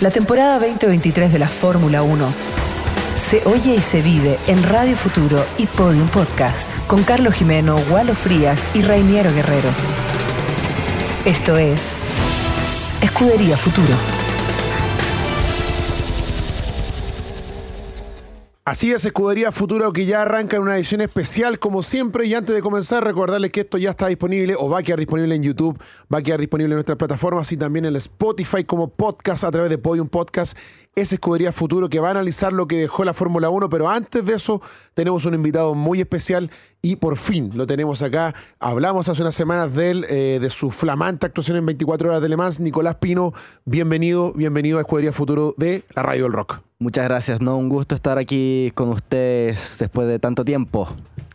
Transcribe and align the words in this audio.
La 0.00 0.10
temporada 0.10 0.58
2023 0.58 1.32
de 1.32 1.38
la 1.38 1.48
Fórmula 1.48 2.02
1 2.02 2.32
se 3.16 3.46
oye 3.46 3.76
y 3.76 3.80
se 3.80 4.02
vive 4.02 4.38
en 4.48 4.62
Radio 4.62 4.96
Futuro 4.96 5.44
y 5.56 5.66
Podium 5.66 6.08
Podcast 6.08 6.68
con 6.86 7.04
Carlos 7.04 7.34
Jimeno, 7.34 7.76
Walo 7.90 8.14
Frías 8.14 8.60
y 8.74 8.82
Rainiero 8.82 9.32
Guerrero. 9.32 9.70
Esto 11.24 11.56
es 11.56 11.80
Escudería 13.00 13.56
Futuro. 13.56 14.23
Así 18.66 18.92
es, 18.92 19.04
Escudería 19.04 19.52
Futuro 19.52 19.92
que 19.92 20.06
ya 20.06 20.22
arranca 20.22 20.56
en 20.56 20.62
una 20.62 20.74
edición 20.76 21.02
especial 21.02 21.58
como 21.58 21.82
siempre 21.82 22.24
y 22.24 22.32
antes 22.32 22.54
de 22.54 22.62
comenzar 22.62 23.04
recordarles 23.04 23.50
que 23.50 23.60
esto 23.60 23.76
ya 23.76 23.90
está 23.90 24.06
disponible 24.06 24.54
o 24.58 24.70
va 24.70 24.78
a 24.78 24.82
quedar 24.82 24.98
disponible 24.98 25.34
en 25.34 25.42
YouTube, 25.42 25.78
va 26.10 26.18
a 26.18 26.22
quedar 26.22 26.40
disponible 26.40 26.72
en 26.72 26.76
nuestras 26.76 26.96
plataformas 26.96 27.52
y 27.52 27.58
también 27.58 27.84
en 27.84 27.94
Spotify 27.96 28.64
como 28.64 28.88
podcast 28.88 29.44
a 29.44 29.50
través 29.50 29.68
de 29.68 29.76
Podium 29.76 30.08
Podcast. 30.08 30.56
Es 30.94 31.12
Escudería 31.12 31.52
Futuro 31.52 31.90
que 31.90 32.00
va 32.00 32.08
a 32.08 32.10
analizar 32.12 32.54
lo 32.54 32.66
que 32.66 32.76
dejó 32.76 33.04
la 33.04 33.12
Fórmula 33.12 33.50
1, 33.50 33.68
pero 33.68 33.90
antes 33.90 34.24
de 34.24 34.32
eso 34.32 34.62
tenemos 34.94 35.26
un 35.26 35.34
invitado 35.34 35.74
muy 35.74 36.00
especial 36.00 36.50
y 36.80 36.96
por 36.96 37.18
fin 37.18 37.50
lo 37.52 37.66
tenemos 37.66 38.02
acá. 38.02 38.34
Hablamos 38.60 39.10
hace 39.10 39.20
unas 39.20 39.34
semanas 39.34 39.74
de 39.74 39.90
él, 39.90 40.06
eh, 40.08 40.38
de 40.40 40.48
su 40.48 40.70
flamante 40.70 41.26
actuación 41.26 41.58
en 41.58 41.66
24 41.66 42.08
horas 42.08 42.22
de 42.22 42.30
Le 42.30 42.38
Mans. 42.38 42.60
Nicolás 42.60 42.94
Pino, 42.94 43.34
bienvenido, 43.66 44.32
bienvenido 44.32 44.78
a 44.78 44.80
Escudería 44.80 45.12
Futuro 45.12 45.54
de 45.58 45.84
la 45.94 46.02
Radio 46.02 46.22
del 46.22 46.32
Rock. 46.32 46.62
Muchas 46.84 47.04
gracias, 47.04 47.40
no, 47.40 47.56
un 47.56 47.70
gusto 47.70 47.94
estar 47.94 48.18
aquí 48.18 48.70
con 48.74 48.90
ustedes 48.90 49.78
después 49.80 50.06
de 50.06 50.18
tanto 50.18 50.44
tiempo. 50.44 50.86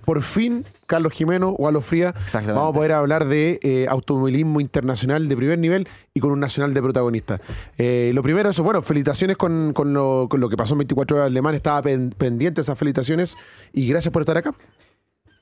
Por 0.05 0.22
fin, 0.22 0.63
Carlos 0.85 1.12
Jimeno, 1.12 1.53
Walo 1.53 1.81
Fría, 1.81 2.13
vamos 2.45 2.70
a 2.70 2.73
poder 2.73 2.91
hablar 2.91 3.25
de 3.25 3.59
eh, 3.63 3.88
automovilismo 3.89 4.62
internacional 4.62 5.27
de 5.27 5.35
primer 5.35 5.58
nivel 5.58 5.88
y 6.13 6.20
con 6.20 6.30
un 6.30 6.39
nacional 6.39 6.75
de 6.75 6.84
protagonista. 6.84 7.41
Eh, 7.80 8.12
lo 8.13 8.22
primero, 8.22 8.52
eso, 8.52 8.62
bueno, 8.62 8.84
felicitaciones 8.84 9.38
con, 9.38 9.73
lo, 9.73 10.30
que 10.30 10.55
pasó 10.55 10.75
en 10.75 10.80
24 10.81 11.17
horas 11.17 11.27
alemán, 11.31 11.55
estaba 11.55 11.81
pendiente 11.81 12.61
esas 12.61 12.77
felicitaciones 12.77 13.36
y 13.73 13.88
gracias 13.88 14.11
por 14.11 14.22
estar 14.22 14.38
acá. 14.38 14.53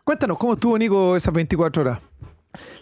Cuéntanos, 0.05 0.38
¿cómo 0.38 0.53
estuvo 0.53 0.78
Nico 0.78 1.17
esas 1.17 1.33
24 1.33 1.81
horas? 1.81 2.00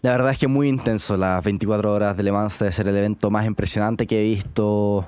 La 0.04 0.12
verdad 0.12 0.30
es 0.30 0.38
que 0.38 0.48
muy 0.48 0.70
intenso, 0.70 1.18
las 1.18 1.44
24 1.44 1.92
horas 1.92 2.18
de 2.18 2.22
Le 2.22 2.32
Mans 2.32 2.60
debe 2.60 2.72
ser 2.72 2.88
el 2.88 2.96
evento 2.96 3.32
más 3.32 3.48
impresionante 3.48 4.06
que 4.06 4.20
he 4.20 4.24
visto 4.26 5.08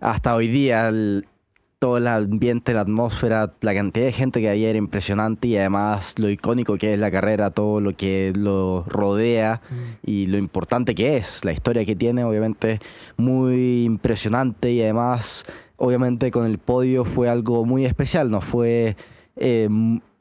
hasta 0.00 0.34
hoy 0.34 0.48
día 0.48 0.90
todo 1.78 1.98
el 1.98 2.08
ambiente, 2.08 2.74
la 2.74 2.80
atmósfera, 2.80 3.52
la 3.60 3.74
cantidad 3.74 4.06
de 4.06 4.12
gente 4.12 4.40
que 4.40 4.50
había 4.50 4.70
era 4.70 4.78
impresionante 4.78 5.48
y 5.48 5.56
además 5.56 6.18
lo 6.18 6.28
icónico 6.28 6.76
que 6.76 6.94
es 6.94 6.98
la 6.98 7.10
carrera, 7.10 7.50
todo 7.50 7.80
lo 7.80 7.96
que 7.96 8.32
lo 8.34 8.84
rodea 8.88 9.60
mm. 9.70 9.74
y 10.10 10.26
lo 10.26 10.38
importante 10.38 10.94
que 10.94 11.16
es, 11.16 11.44
la 11.44 11.52
historia 11.52 11.84
que 11.84 11.94
tiene, 11.94 12.24
obviamente 12.24 12.80
muy 13.16 13.84
impresionante 13.84 14.72
y 14.72 14.82
además, 14.82 15.44
obviamente 15.76 16.32
con 16.32 16.46
el 16.46 16.58
podio 16.58 17.04
fue 17.04 17.28
algo 17.28 17.64
muy 17.64 17.84
especial, 17.84 18.30
no 18.30 18.40
fue 18.40 18.96
eh, 19.36 19.68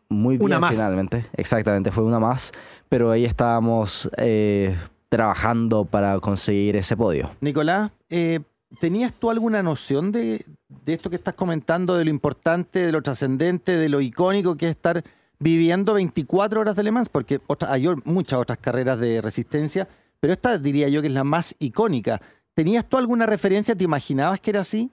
muy 0.10 0.38
bien 0.38 0.62
finalmente, 0.70 1.26
exactamente, 1.36 1.92
fue 1.92 2.04
una 2.04 2.20
más, 2.20 2.52
pero 2.88 3.10
ahí 3.10 3.26
estábamos 3.26 4.10
eh, 4.18 4.76
trabajando 5.10 5.86
para 5.86 6.20
conseguir 6.20 6.78
ese 6.78 6.96
podio. 6.96 7.32
Nicolás, 7.42 7.92
eh, 8.10 8.42
¿tenías 8.80 9.14
tú 9.14 9.30
alguna 9.30 9.64
noción 9.64 10.12
de, 10.12 10.46
de 10.70 10.94
esto 10.94 11.10
que 11.10 11.16
estás 11.16 11.34
comentando, 11.34 11.96
de 11.96 12.06
lo 12.06 12.10
importante, 12.10 12.80
de 12.80 12.92
lo 12.92 13.02
trascendente, 13.02 13.78
de 13.78 13.90
lo 13.90 14.02
icónico 14.02 14.56
que 14.58 14.66
es 14.66 14.72
estar 14.72 15.04
viviendo 15.40 15.94
24 15.94 16.62
horas 16.62 16.76
de 16.76 16.84
Le 16.84 16.92
Mans, 16.92 17.10
porque 17.10 17.40
hay 17.68 17.88
muchas 18.06 18.40
otras 18.40 18.58
carreras 18.58 19.00
de 19.00 19.22
resistencia, 19.22 19.88
pero 20.20 20.34
esta 20.34 20.58
diría 20.58 20.90
yo 20.90 21.02
que 21.02 21.08
es 21.08 21.14
la 21.14 21.24
más 21.24 21.56
icónica. 21.60 22.22
¿Tenías 22.54 22.86
tú 22.86 22.98
alguna 22.98 23.26
referencia? 23.26 23.76
¿Te 23.76 23.84
imaginabas 23.84 24.40
que 24.40 24.50
era 24.50 24.62
así? 24.62 24.90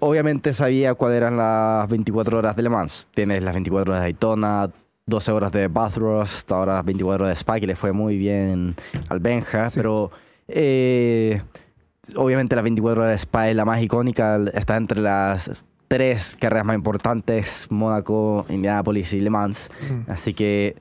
Obviamente 0.00 0.52
sabía 0.52 0.94
cuáles 0.94 1.16
eran 1.18 1.36
las 1.36 1.88
24 1.88 2.38
horas 2.38 2.56
de 2.56 2.62
Le 2.62 2.68
Mans. 2.68 3.08
Tienes 3.12 3.42
las 3.42 3.54
24 3.54 3.92
horas 3.92 4.02
de 4.02 4.06
Daytona, 4.06 4.70
12 5.06 5.32
horas 5.32 5.52
de 5.52 5.68
Bathurst, 5.68 6.50
ahora 6.52 6.74
las 6.74 6.84
24 6.84 7.24
horas 7.24 7.36
de 7.36 7.40
Spa, 7.40 7.60
que 7.60 7.66
le 7.66 7.76
fue 7.76 7.92
muy 7.92 8.16
bien 8.18 8.76
al 9.08 9.20
Benja, 9.20 9.68
pero... 9.74 10.10
Eh, 10.46 11.40
obviamente 12.16 12.56
la 12.56 12.62
24 12.62 13.02
horas 13.02 13.12
de 13.12 13.18
Spa 13.18 13.48
es 13.48 13.56
la 13.56 13.64
más 13.64 13.82
icónica, 13.82 14.40
está 14.54 14.76
entre 14.76 15.00
las 15.00 15.64
tres 15.88 16.36
carreras 16.40 16.66
más 16.66 16.76
importantes, 16.76 17.66
Mónaco, 17.70 18.46
Indianapolis 18.48 19.12
y 19.14 19.20
Le 19.20 19.30
Mans. 19.30 19.70
Así 20.08 20.34
que 20.34 20.76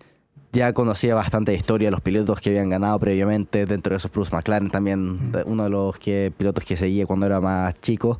ya 0.51 0.71
conocía 0.73 1.15
bastante 1.15 1.53
historia 1.53 1.87
de 1.87 1.91
los 1.91 2.01
pilotos 2.01 2.39
que 2.39 2.49
habían 2.49 2.69
ganado 2.69 2.99
previamente, 2.99 3.65
dentro 3.65 3.91
de 3.91 3.97
esos 3.97 4.11
Bruce 4.11 4.33
McLaren 4.35 4.69
también, 4.69 5.31
uno 5.45 5.63
de 5.63 5.69
los 5.69 5.97
que, 5.97 6.31
pilotos 6.37 6.63
que 6.63 6.77
seguía 6.77 7.05
cuando 7.05 7.25
era 7.25 7.41
más 7.41 7.79
chico. 7.81 8.19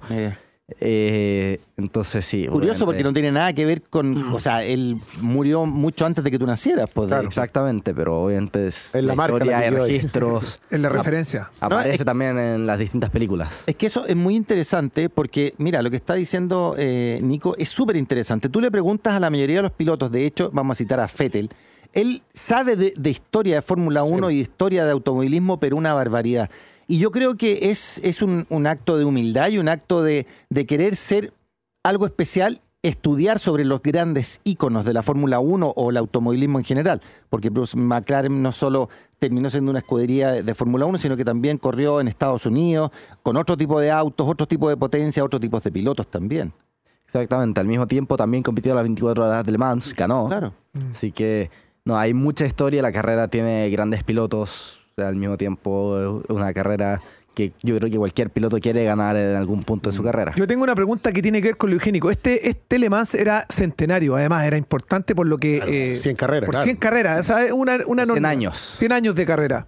Eh, 0.79 1.59
entonces 1.75 2.25
sí. 2.25 2.47
Curioso 2.47 2.85
porque 2.85 3.03
no 3.03 3.11
tiene 3.11 3.31
nada 3.31 3.51
que 3.53 3.65
ver 3.65 3.81
con. 3.89 4.33
O 4.33 4.39
sea, 4.39 4.63
él 4.63 4.97
murió 5.21 5.65
mucho 5.65 6.05
antes 6.05 6.23
de 6.23 6.31
que 6.31 6.39
tú 6.39 6.47
nacieras. 6.47 6.89
Pues, 6.93 7.11
Exactamente, 7.11 7.93
pero 7.93 8.23
obviamente 8.23 8.67
es 8.67 8.95
en 8.95 9.07
la, 9.07 9.15
marca 9.15 9.35
historia 9.35 9.59
de 9.59 9.71
registros. 9.71 10.61
en 10.71 10.81
la 10.81 10.89
referencia. 10.89 11.51
Aparece 11.59 12.05
también 12.05 12.39
en 12.39 12.65
las 12.65 12.79
distintas 12.79 13.09
películas. 13.09 13.63
Es 13.67 13.75
que 13.75 13.87
eso 13.87 14.05
es 14.07 14.15
muy 14.15 14.35
interesante 14.35 15.09
porque, 15.09 15.53
mira, 15.57 15.81
lo 15.81 15.89
que 15.89 15.97
está 15.97 16.13
diciendo 16.13 16.75
eh, 16.77 17.19
Nico 17.21 17.55
es 17.57 17.69
súper 17.69 17.97
interesante. 17.97 18.47
Tú 18.47 18.61
le 18.61 18.71
preguntas 18.71 19.13
a 19.13 19.19
la 19.19 19.29
mayoría 19.29 19.57
de 19.57 19.63
los 19.63 19.71
pilotos, 19.71 20.11
de 20.11 20.25
hecho, 20.25 20.49
vamos 20.53 20.75
a 20.75 20.77
citar 20.77 20.99
a 20.99 21.07
Fettel. 21.07 21.49
Él 21.93 22.23
sabe 22.33 22.75
de, 22.75 23.09
historia 23.09 23.55
de 23.55 23.61
Fórmula 23.61 24.03
1 24.03 24.31
y 24.31 24.37
de 24.37 24.41
historia 24.41 24.83
de 24.83 24.91
automovilismo, 24.91 25.59
pero 25.59 25.77
una 25.77 25.93
barbaridad. 25.93 26.49
Y 26.93 26.99
yo 26.99 27.09
creo 27.09 27.37
que 27.37 27.71
es, 27.71 27.99
es 28.03 28.21
un, 28.21 28.67
acto 28.67 28.99
de 28.99 29.03
humildad 29.03 29.49
y 29.49 29.57
un 29.57 29.67
acto 29.67 30.03
de, 30.03 30.27
querer 30.67 30.95
ser 30.95 31.33
algo 31.81 32.05
especial 32.05 32.61
estudiar 32.83 33.39
sobre 33.39 33.65
los 33.65 33.81
grandes 33.81 34.41
íconos 34.43 34.85
de 34.85 34.93
la 34.93 35.01
Fórmula 35.01 35.39
1 35.39 35.73
o 35.75 35.89
el 35.89 35.97
automovilismo 35.97 36.59
en 36.59 36.65
general, 36.65 37.01
porque 37.31 37.49
Bruce 37.49 37.75
McLaren 37.75 38.43
no 38.43 38.51
solo 38.51 38.89
terminó 39.17 39.49
siendo 39.49 39.71
una 39.71 39.79
escudería 39.79 40.33
de 40.33 40.53
Fórmula 40.53 40.85
1, 40.85 40.99
sino 40.99 41.17
que 41.17 41.25
también 41.25 41.57
corrió 41.57 41.99
en 41.99 42.07
Estados 42.07 42.45
Unidos 42.45 42.91
con 43.23 43.37
otro 43.37 43.57
tipo 43.57 43.79
de 43.79 43.89
autos, 43.89 44.27
otro 44.29 44.45
tipo 44.45 44.69
de 44.69 44.77
potencia, 44.77 45.23
otro 45.23 45.39
tipo 45.39 45.59
de 45.59 45.71
pilotos 45.71 46.05
también. 46.05 46.53
Exactamente, 47.07 47.59
al 47.59 47.65
mismo 47.65 47.87
tiempo 47.87 48.17
también 48.17 48.43
compitió 48.43 48.73
a 48.73 48.75
las 48.75 48.83
24 48.83 49.25
horas 49.25 49.43
de 49.43 49.51
Le 49.51 49.57
Mans, 49.57 49.95
ganó. 49.95 50.27
Claro. 50.27 50.53
Así 50.91 51.11
que 51.11 51.49
no, 51.85 51.97
hay 51.97 52.13
mucha 52.13 52.45
historia, 52.45 52.83
la 52.83 52.91
carrera 52.91 53.27
tiene 53.29 53.67
grandes 53.71 54.03
pilotos, 54.03 54.82
al 54.97 55.15
mismo 55.15 55.37
tiempo 55.37 56.23
una 56.29 56.53
carrera 56.53 57.01
que 57.33 57.53
yo 57.63 57.75
creo 57.77 57.89
que 57.89 57.97
cualquier 57.97 58.29
piloto 58.29 58.59
quiere 58.59 58.83
ganar 58.83 59.15
en 59.15 59.35
algún 59.35 59.63
punto 59.63 59.89
de 59.89 59.95
su 59.95 60.03
mm. 60.03 60.05
carrera. 60.05 60.33
Yo 60.35 60.47
tengo 60.47 60.63
una 60.63 60.75
pregunta 60.75 61.11
que 61.11 61.21
tiene 61.21 61.41
que 61.41 61.49
ver 61.49 61.57
con 61.57 61.69
lo 61.69 61.75
higiénico. 61.75 62.11
Este, 62.11 62.47
este 62.47 62.77
Le 62.77 62.89
Mans 62.89 63.15
era 63.15 63.45
centenario, 63.49 64.15
además, 64.15 64.45
era 64.45 64.57
importante 64.57 65.15
por 65.15 65.27
lo 65.27 65.37
que... 65.37 65.95
100 65.95 66.13
eh, 66.13 66.15
carreras. 66.15 66.45
Por 66.45 66.57
100 66.57 66.75
carreras, 66.77 67.33
una, 67.53 67.79
una 67.87 68.05
100 68.05 68.25
años. 68.25 68.57
100 68.77 68.91
años 68.91 69.15
de 69.15 69.25
carrera. 69.25 69.65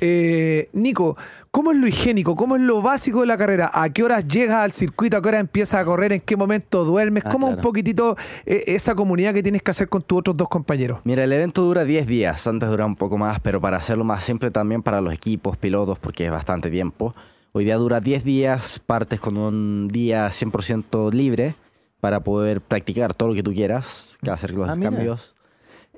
Eh, 0.00 0.70
Nico, 0.72 1.16
¿cómo 1.62 1.70
es 1.70 1.78
lo 1.78 1.86
higiénico? 1.86 2.34
¿Cómo 2.34 2.56
es 2.56 2.62
lo 2.62 2.82
básico 2.82 3.20
de 3.20 3.26
la 3.26 3.38
carrera? 3.38 3.70
¿A 3.72 3.88
qué 3.88 4.02
horas 4.02 4.26
llegas 4.26 4.56
al 4.56 4.72
circuito? 4.72 5.16
¿A 5.16 5.22
qué 5.22 5.28
hora 5.28 5.38
empiezas 5.38 5.80
a 5.80 5.84
correr? 5.84 6.12
¿En 6.12 6.18
qué 6.18 6.36
momento 6.36 6.84
duermes? 6.84 7.22
Ah, 7.24 7.30
¿Cómo 7.30 7.46
un 7.46 7.58
poquitito 7.58 8.16
eh, 8.44 8.64
esa 8.66 8.96
comunidad 8.96 9.32
que 9.32 9.44
tienes 9.44 9.62
que 9.62 9.70
hacer 9.70 9.88
con 9.88 10.02
tus 10.02 10.18
otros 10.18 10.36
dos 10.36 10.48
compañeros? 10.48 10.98
Mira, 11.04 11.22
el 11.22 11.32
evento 11.32 11.62
dura 11.62 11.84
10 11.84 12.08
días, 12.08 12.48
antes 12.48 12.68
dura 12.68 12.84
un 12.84 12.96
poco 12.96 13.16
más, 13.16 13.38
pero 13.38 13.60
para 13.60 13.76
hacerlo 13.76 14.02
más 14.02 14.24
simple 14.24 14.50
también 14.50 14.82
para 14.82 15.00
los 15.00 15.14
equipos, 15.14 15.56
pilotos, 15.56 16.00
porque 16.00 16.24
es 16.24 16.32
bastante 16.32 16.68
tiempo. 16.68 17.14
Hoy 17.52 17.64
día 17.64 17.76
dura 17.76 18.00
10 18.00 18.24
días, 18.24 18.80
partes 18.84 19.20
con 19.20 19.36
un 19.36 19.86
día 19.86 20.26
100% 20.30 21.12
libre 21.12 21.54
para 22.00 22.24
poder 22.24 22.60
practicar 22.60 23.14
todo 23.14 23.28
lo 23.28 23.34
que 23.36 23.44
tú 23.44 23.52
quieras, 23.52 24.18
hacer 24.28 24.50
los 24.50 24.68
ah, 24.68 24.76
cambios. 24.82 25.32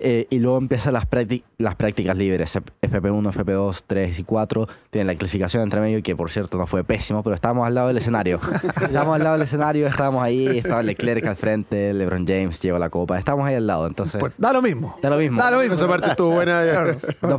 Eh, 0.00 0.26
y 0.28 0.40
luego 0.40 0.58
empiezan 0.58 0.94
las, 0.94 1.06
las 1.58 1.76
prácticas 1.76 2.16
libres, 2.16 2.56
FP1, 2.56 3.32
FP2, 3.32 3.82
3 3.86 4.18
y 4.18 4.24
4. 4.24 4.68
Tienen 4.90 5.06
la 5.06 5.14
clasificación 5.14 5.62
entre 5.62 5.80
medio, 5.80 6.02
que 6.02 6.16
por 6.16 6.30
cierto 6.30 6.58
no 6.58 6.66
fue 6.66 6.82
pésimo, 6.82 7.22
pero 7.22 7.34
estábamos 7.34 7.66
al 7.66 7.74
lado 7.74 7.88
del 7.88 7.98
escenario. 7.98 8.40
estábamos 8.82 9.14
al 9.14 9.22
lado 9.22 9.34
del 9.34 9.42
escenario, 9.42 9.86
estábamos 9.86 10.24
ahí, 10.24 10.58
estaba 10.58 10.82
Leclerc 10.82 11.24
al 11.26 11.36
frente, 11.36 11.94
LeBron 11.94 12.26
James 12.26 12.60
llevó 12.60 12.78
la 12.78 12.90
copa, 12.90 13.18
estábamos 13.18 13.46
ahí 13.46 13.54
al 13.54 13.66
lado, 13.66 13.86
entonces... 13.86 14.18
Pues, 14.18 14.34
da 14.36 14.52
lo 14.52 14.62
mismo. 14.62 14.98
Da 15.00 15.10
lo 15.10 15.16
mismo. 15.16 15.40
Da 15.40 15.50
lo 15.52 15.60
mismo, 15.60 15.74
esa 15.74 15.86
parte 15.86 16.10
estuvo 16.10 16.30
buena. 16.30 16.62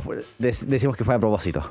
decimos 0.39 0.95
que 0.95 1.03
fue 1.03 1.15
a 1.15 1.19
propósito. 1.19 1.69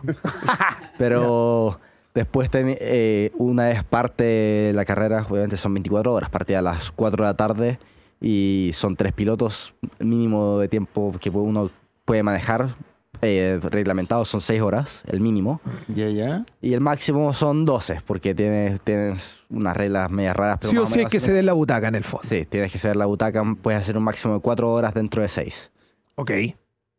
pero... 0.98 1.80
Después, 2.14 2.48
eh, 2.52 3.32
una 3.38 3.64
vez 3.64 3.82
parte 3.82 4.70
la 4.72 4.84
carrera, 4.84 5.26
obviamente 5.28 5.56
son 5.56 5.74
24 5.74 6.12
horas, 6.12 6.30
partida 6.30 6.60
a 6.60 6.62
las 6.62 6.92
4 6.92 7.24
de 7.24 7.28
la 7.28 7.36
tarde 7.36 7.78
y 8.26 8.70
son 8.72 8.96
tres 8.96 9.12
pilotos, 9.12 9.74
mínimo 9.98 10.58
de 10.58 10.68
tiempo 10.68 11.14
que 11.20 11.28
uno 11.28 11.70
puede 12.06 12.22
manejar. 12.22 12.74
Eh, 13.20 13.58
reglamentado 13.62 14.24
son 14.24 14.40
6 14.40 14.60
horas, 14.60 15.02
el 15.06 15.20
mínimo. 15.20 15.60
Ya, 15.88 16.08
ya. 16.08 16.44
Y 16.60 16.72
el 16.74 16.80
máximo 16.80 17.32
son 17.34 17.64
12, 17.64 18.00
porque 18.06 18.34
tienes, 18.34 18.80
tienes 18.80 19.42
unas 19.50 19.76
reglas 19.76 20.10
medias 20.10 20.34
raras. 20.36 20.58
sí 20.62 20.76
o 20.78 20.86
sí 20.86 21.00
es 21.00 21.08
que 21.08 21.20
se 21.20 21.32
dé 21.32 21.42
la 21.42 21.52
butaca 21.52 21.88
en 21.88 21.94
el 21.94 22.04
fondo. 22.04 22.26
Sí, 22.26 22.44
tienes 22.46 22.72
que 22.72 22.78
ceder 22.78 22.96
la 22.96 23.06
butaca, 23.06 23.42
puedes 23.62 23.80
hacer 23.80 23.96
un 23.96 24.04
máximo 24.04 24.34
de 24.34 24.40
4 24.40 24.70
horas 24.72 24.94
dentro 24.94 25.22
de 25.22 25.28
6. 25.28 25.70
Ok. 26.16 26.30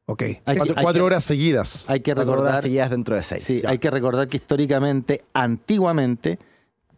Ok. 0.07 0.21
Hay 0.21 0.57
Cuatro, 0.57 0.75
hay 0.77 0.83
cuatro 0.83 1.01
que- 1.01 1.05
horas 1.07 1.23
seguidas. 1.23 1.85
Hay 1.87 1.99
que 2.01 2.13
Cuatro 2.13 2.31
horas 2.33 2.41
recordar, 2.43 2.61
seguidas 2.61 2.89
dentro 2.91 3.15
de 3.15 3.23
seis. 3.23 3.43
sí, 3.43 3.61
Ya. 3.63 3.69
hay 3.71 3.79
que 3.79 3.89
recordar 3.89 4.27
que 4.27 4.37
históricamente, 4.37 5.21
antiguamente, 5.33 6.37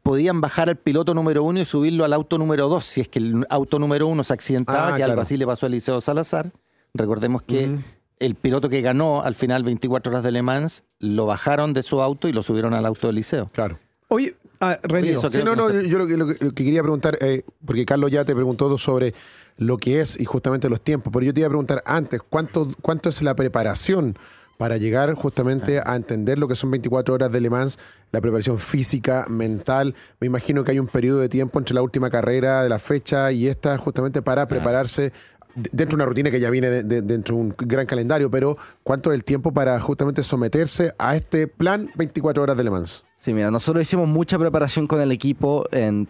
podían 0.07 0.39
bajar 0.39 0.69
al 0.69 0.77
piloto 0.77 1.13
número 1.13 1.43
uno 1.43 1.59
y 1.59 1.65
subirlo 1.65 2.05
al 2.05 2.13
auto 2.13 2.37
número 2.37 2.69
dos. 2.69 2.85
Si 2.85 3.01
es 3.01 3.09
que 3.09 3.19
el 3.19 3.45
auto 3.49 3.77
número 3.77 4.07
uno 4.07 4.23
se 4.23 4.31
accidentaba, 4.33 4.93
Ah, 4.93 4.95
que 4.95 5.03
algo 5.03 5.15
claro. 5.15 5.21
así 5.23 5.35
le 5.35 5.45
pasó 5.45 5.65
a 5.65 5.67
Eliseo 5.67 5.99
Salazar. 5.99 6.53
Recordemos 6.93 7.41
que 7.41 7.69
el 8.19 8.35
piloto 8.35 8.69
que 8.69 8.79
ganó 8.81 9.21
al 9.23 9.35
final 9.35 9.63
24 9.63 10.09
horas 10.11 10.23
de 10.23 10.31
Le 10.31 10.41
Mans 10.41 10.83
lo 10.99 11.25
bajaron 11.25 11.73
de 11.73 11.83
su 11.83 12.01
auto 12.01 12.29
y 12.29 12.31
lo 12.31 12.41
subieron 12.41 12.73
al 12.73 12.85
auto 12.85 13.07
de 13.07 13.11
Eliseo. 13.11 13.49
Claro. 13.53 13.79
Oye, 14.07 14.37
ah, 14.61 14.79
eso 15.03 15.29
Sí, 15.29 15.39
no, 15.39 15.51
que 15.51 15.55
no, 15.57 15.67
no 15.67 15.69
se- 15.81 15.89
yo 15.89 15.97
lo 15.97 16.07
que, 16.07 16.15
lo 16.15 16.25
que- 16.25 16.37
lo 16.45 16.51
que 16.53 16.63
quería 16.63 16.81
preguntar, 16.81 17.17
eh, 17.19 17.43
porque 17.65 17.85
Carlos 17.85 18.09
ya 18.09 18.23
te 18.23 18.33
preguntó 18.33 18.77
sobre 18.77 19.13
lo 19.57 19.77
que 19.77 19.99
es 19.99 20.17
y 20.19 20.23
justamente 20.23 20.69
los 20.69 20.79
tiempos, 20.79 21.11
pero 21.11 21.25
yo 21.25 21.33
te 21.33 21.41
iba 21.41 21.47
a 21.47 21.49
preguntar 21.49 21.83
antes, 21.85 22.21
¿cuánto, 22.29 22.69
cuánto 22.81 23.09
es 23.09 23.21
la 23.21 23.35
preparación 23.35 24.17
para 24.57 24.77
llegar 24.77 25.13
justamente 25.13 25.79
a 25.85 25.95
entender 25.95 26.39
lo 26.39 26.47
que 26.47 26.55
son 26.55 26.71
24 26.71 27.13
horas 27.13 27.31
de 27.31 27.41
Le 27.41 27.49
Mans, 27.49 27.77
la 28.11 28.21
preparación 28.21 28.57
física, 28.57 29.25
mental? 29.29 29.93
Me 30.19 30.27
imagino 30.27 30.63
que 30.63 30.71
hay 30.71 30.79
un 30.79 30.87
periodo 30.87 31.19
de 31.19 31.29
tiempo 31.29 31.59
entre 31.59 31.75
la 31.75 31.81
última 31.81 32.09
carrera 32.09 32.63
de 32.63 32.69
la 32.69 32.79
fecha 32.79 33.31
y 33.31 33.47
esta 33.47 33.77
justamente 33.77 34.21
para 34.21 34.47
prepararse 34.47 35.11
de- 35.55 35.69
dentro 35.71 35.95
de 35.97 36.03
una 36.03 36.05
rutina 36.05 36.29
que 36.31 36.39
ya 36.39 36.49
viene 36.49 36.69
de- 36.69 36.83
de- 36.83 37.01
dentro 37.01 37.35
de 37.35 37.41
un 37.41 37.55
gran 37.57 37.85
calendario, 37.85 38.29
pero 38.31 38.57
¿cuánto 38.83 39.11
es 39.11 39.15
el 39.15 39.23
tiempo 39.23 39.51
para 39.51 39.79
justamente 39.79 40.21
someterse 40.23 40.93
a 40.99 41.15
este 41.15 41.47
plan 41.47 41.89
24 41.95 42.43
horas 42.43 42.57
de 42.57 42.63
Le 42.63 42.69
Mans? 42.71 43.03
Sí, 43.15 43.33
mira, 43.33 43.51
nosotros 43.51 43.81
hicimos 43.81 44.07
mucha 44.07 44.37
preparación 44.39 44.87
con 44.87 45.01
el 45.01 45.11
equipo 45.11 45.65
en 45.71 46.07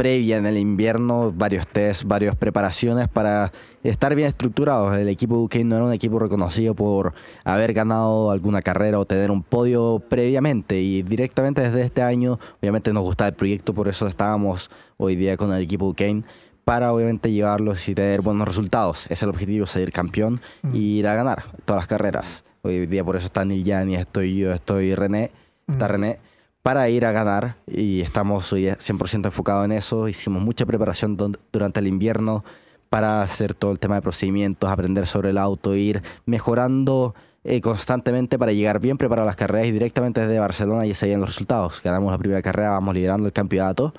previa 0.00 0.38
en 0.38 0.46
el 0.46 0.56
invierno, 0.56 1.30
varios 1.30 1.66
tests, 1.66 2.06
varias 2.06 2.34
preparaciones 2.34 3.06
para 3.06 3.52
estar 3.82 4.14
bien 4.14 4.28
estructurados. 4.28 4.96
El 4.96 5.10
equipo 5.10 5.36
Duquesne 5.36 5.68
no 5.68 5.76
era 5.76 5.84
un 5.84 5.92
equipo 5.92 6.18
reconocido 6.18 6.74
por 6.74 7.12
haber 7.44 7.74
ganado 7.74 8.30
alguna 8.30 8.62
carrera 8.62 8.98
o 8.98 9.04
tener 9.04 9.30
un 9.30 9.42
podio 9.42 10.02
previamente 10.08 10.80
y 10.80 11.02
directamente 11.02 11.60
desde 11.60 11.82
este 11.82 12.00
año, 12.00 12.38
obviamente 12.62 12.94
nos 12.94 13.02
gustaba 13.02 13.28
el 13.28 13.34
proyecto, 13.34 13.74
por 13.74 13.88
eso 13.88 14.06
estábamos 14.06 14.70
hoy 14.96 15.16
día 15.16 15.36
con 15.36 15.52
el 15.52 15.60
equipo 15.60 15.84
Duquesne 15.84 16.24
para 16.64 16.94
obviamente 16.94 17.30
llevarlos 17.30 17.86
y 17.86 17.94
tener 17.94 18.22
buenos 18.22 18.48
resultados. 18.48 19.06
Es 19.10 19.22
el 19.22 19.28
objetivo, 19.28 19.66
salir 19.66 19.92
campeón 19.92 20.40
y 20.72 21.00
ir 21.00 21.08
a 21.08 21.14
ganar 21.14 21.44
todas 21.66 21.80
las 21.82 21.86
carreras. 21.86 22.44
Hoy 22.62 22.86
día 22.86 23.04
por 23.04 23.16
eso 23.16 23.26
está 23.26 23.44
Gianni, 23.44 23.96
estoy 23.96 24.34
yo, 24.34 24.50
estoy 24.54 24.94
René, 24.94 25.30
está 25.68 25.88
René, 25.88 26.20
para 26.62 26.88
ir 26.88 27.06
a 27.06 27.12
ganar 27.12 27.56
y 27.66 28.00
estamos 28.00 28.52
hoy 28.52 28.64
100% 28.64 29.26
enfocados 29.26 29.64
en 29.64 29.72
eso. 29.72 30.08
Hicimos 30.08 30.42
mucha 30.42 30.66
preparación 30.66 31.16
durante 31.52 31.80
el 31.80 31.86
invierno 31.86 32.44
para 32.88 33.22
hacer 33.22 33.54
todo 33.54 33.70
el 33.70 33.78
tema 33.78 33.94
de 33.94 34.02
procedimientos, 34.02 34.70
aprender 34.70 35.06
sobre 35.06 35.30
el 35.30 35.38
auto, 35.38 35.74
ir 35.74 36.02
mejorando 36.26 37.14
eh, 37.44 37.60
constantemente 37.60 38.38
para 38.38 38.52
llegar 38.52 38.80
bien 38.80 38.98
preparado 38.98 39.24
a 39.24 39.30
las 39.30 39.36
carreras 39.36 39.68
y 39.68 39.72
directamente 39.72 40.20
desde 40.20 40.38
Barcelona 40.38 40.84
ya 40.84 40.94
se 40.94 41.06
veían 41.06 41.20
los 41.20 41.30
resultados. 41.30 41.80
Ganamos 41.82 42.12
la 42.12 42.18
primera 42.18 42.42
carrera, 42.42 42.70
vamos 42.70 42.94
liderando 42.94 43.26
el 43.26 43.32
campeonato 43.32 43.94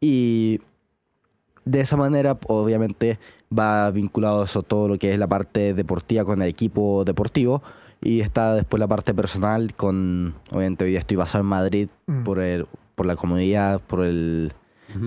y 0.00 0.60
de 1.64 1.80
esa 1.80 1.96
manera 1.96 2.36
obviamente 2.48 3.18
va 3.56 3.90
vinculado 3.90 4.44
eso 4.44 4.62
todo 4.62 4.88
lo 4.88 4.98
que 4.98 5.12
es 5.12 5.18
la 5.18 5.28
parte 5.28 5.72
deportiva 5.72 6.24
con 6.24 6.42
el 6.42 6.48
equipo 6.48 7.04
deportivo 7.04 7.62
y 8.02 8.20
está 8.20 8.54
después 8.54 8.78
la 8.80 8.86
parte 8.88 9.14
personal 9.14 9.74
con 9.74 10.34
obviamente 10.52 10.84
hoy 10.84 10.90
día 10.90 10.98
estoy 10.98 11.16
basado 11.16 11.42
en 11.42 11.48
Madrid 11.48 11.88
Mm. 12.06 12.22
por 12.24 12.40
el 12.40 12.66
por 12.94 13.06
la 13.06 13.16
comodidad 13.16 13.80
por 13.80 14.04
el 14.04 14.52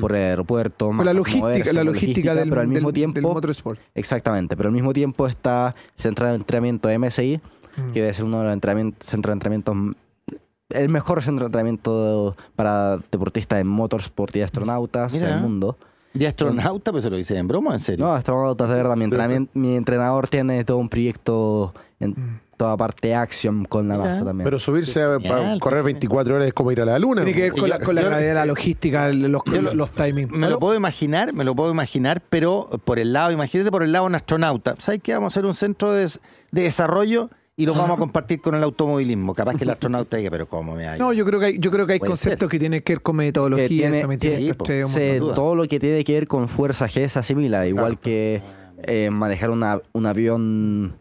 por 0.02 0.14
el 0.16 0.22
aeropuerto 0.24 0.92
Por 0.96 1.06
la 1.06 1.14
logística, 1.14 1.46
moverse, 1.48 1.74
la 1.74 1.84
logística 1.84 2.36
del, 2.36 2.50
pero 2.50 2.62
al 2.62 2.68
mismo 2.68 2.90
del- 2.90 2.94
tiempo 2.96 3.16
del 3.16 3.24
motorsport. 3.24 3.80
Exactamente, 3.96 4.56
pero 4.58 4.68
al 4.70 4.74
mismo 4.74 4.92
tiempo 4.94 5.26
está 5.28 5.74
el 5.96 6.02
centro 6.02 6.28
de 6.28 6.36
entrenamiento 6.36 6.90
de 6.90 6.96
MSI, 7.00 7.40
Mm. 7.78 7.92
que 7.94 8.02
debe 8.02 8.14
ser 8.14 8.26
uno 8.26 8.40
de 8.40 8.44
los 8.44 8.54
entrenamientos, 8.54 9.08
centros 9.08 9.32
de 9.32 9.34
entrenamiento, 9.36 9.96
el 10.70 10.90
mejor 10.90 11.24
centro 11.24 11.46
de 11.46 11.48
entrenamiento 11.48 12.36
para 12.56 12.98
deportistas 13.12 13.62
en 13.62 13.68
motorsport 13.68 14.36
y 14.36 14.42
astronautas 14.42 15.14
Mira. 15.14 15.28
del 15.30 15.40
mundo. 15.42 15.78
De 16.14 16.28
astronauta, 16.28 16.92
pero 16.92 17.02
se 17.02 17.10
lo 17.10 17.16
dice 17.16 17.38
en 17.38 17.48
broma, 17.48 17.74
en 17.74 17.80
serio. 17.80 18.06
No, 18.06 18.12
astronautas 18.14 18.68
de 18.70 18.76
verdad. 18.76 18.96
Mi, 18.98 19.06
entrenamiento- 19.06 19.52
mi 19.58 19.76
entrenador 19.76 20.28
tiene 20.28 20.64
todo 20.66 20.78
un 20.78 20.90
proyecto 20.90 21.74
en 22.00 22.12
Mm. 22.12 22.40
Toda 22.60 22.76
parte 22.76 23.08
de 23.08 23.16
Action 23.16 23.64
con 23.64 23.88
la. 23.88 23.96
NASA 23.98 24.26
también. 24.26 24.44
Pero 24.44 24.60
subirse 24.60 25.02
a, 25.02 25.14
Genial. 25.20 25.56
a 25.56 25.60
correr 25.60 25.82
24 25.82 26.36
horas 26.36 26.48
es 26.48 26.54
como 26.54 26.74
ir 26.74 26.82
a 26.82 26.86
la 26.86 27.00
luna. 27.00 27.24
Tiene 27.24 27.34
que 27.36 27.44
ver 27.44 27.52
con 27.54 27.62
yo- 27.62 27.68
la, 27.68 27.80
con 27.80 27.96
la 27.96 28.02
yo- 28.02 28.08
gravedad 28.10 28.28
de 28.28 28.34
la 28.36 28.46
logística, 28.46 29.08
los, 29.08 29.42
los, 29.48 29.74
los 29.76 29.92
timings. 29.92 30.30
Me 30.30 30.50
lo 30.50 30.60
puedo 30.60 30.76
imaginar, 30.76 31.32
me 31.32 31.46
lo 31.46 31.56
puedo 31.56 31.72
imaginar, 31.72 32.22
pero 32.30 32.70
por 32.84 33.00
el 33.00 33.14
lado, 33.14 33.32
imagínate 33.32 33.72
por 33.72 33.82
el 33.84 33.94
lado 33.94 34.06
de 34.06 34.10
un 34.10 34.16
astronauta. 34.16 34.76
¿Sabes 34.78 35.00
qué? 35.02 35.14
Vamos 35.14 35.32
a 35.32 35.40
hacer 35.40 35.46
un 35.46 35.54
centro 35.54 35.94
de, 35.94 36.04
de 36.52 36.62
desarrollo 36.64 37.30
y 37.56 37.66
lo 37.66 37.74
vamos 37.74 37.92
a 37.92 37.96
compartir 37.98 38.42
con 38.42 38.56
el 38.56 38.64
automovilismo. 38.64 39.34
Capaz 39.34 39.56
que 39.56 39.64
el 39.64 39.70
astronauta 39.70 40.18
diga, 40.18 40.30
pero 40.30 40.48
¿cómo 40.50 40.76
me 40.76 40.86
hay? 40.88 41.00
No, 41.00 41.14
yo 41.14 41.24
creo 41.26 41.40
que 41.40 41.46
hay, 41.48 41.60
yo 41.60 41.72
creo 41.72 41.88
que 41.88 41.94
hay 41.94 42.00
conceptos 42.00 42.40
ser. 42.48 42.50
que 42.50 42.60
tienen 42.60 42.82
que 42.82 42.94
ver 42.94 43.02
con 43.02 43.16
metodología, 43.16 43.90
Que 43.90 44.18
tiene- 44.18 44.50
sí, 44.58 44.84
Se- 44.88 45.20
dudas. 45.20 45.36
todo 45.36 45.56
lo 45.56 45.64
que 45.66 45.80
tiene 45.80 46.04
que 46.04 46.14
ver 46.14 46.28
con 46.28 46.50
fuerza 46.50 46.88
G 46.88 47.08
se 47.08 47.20
asimila, 47.20 47.66
igual 47.68 48.00
que 48.00 48.42
eh, 48.84 49.10
manejar 49.12 49.50
una- 49.50 49.82
un 49.92 50.06
avión, 50.06 50.96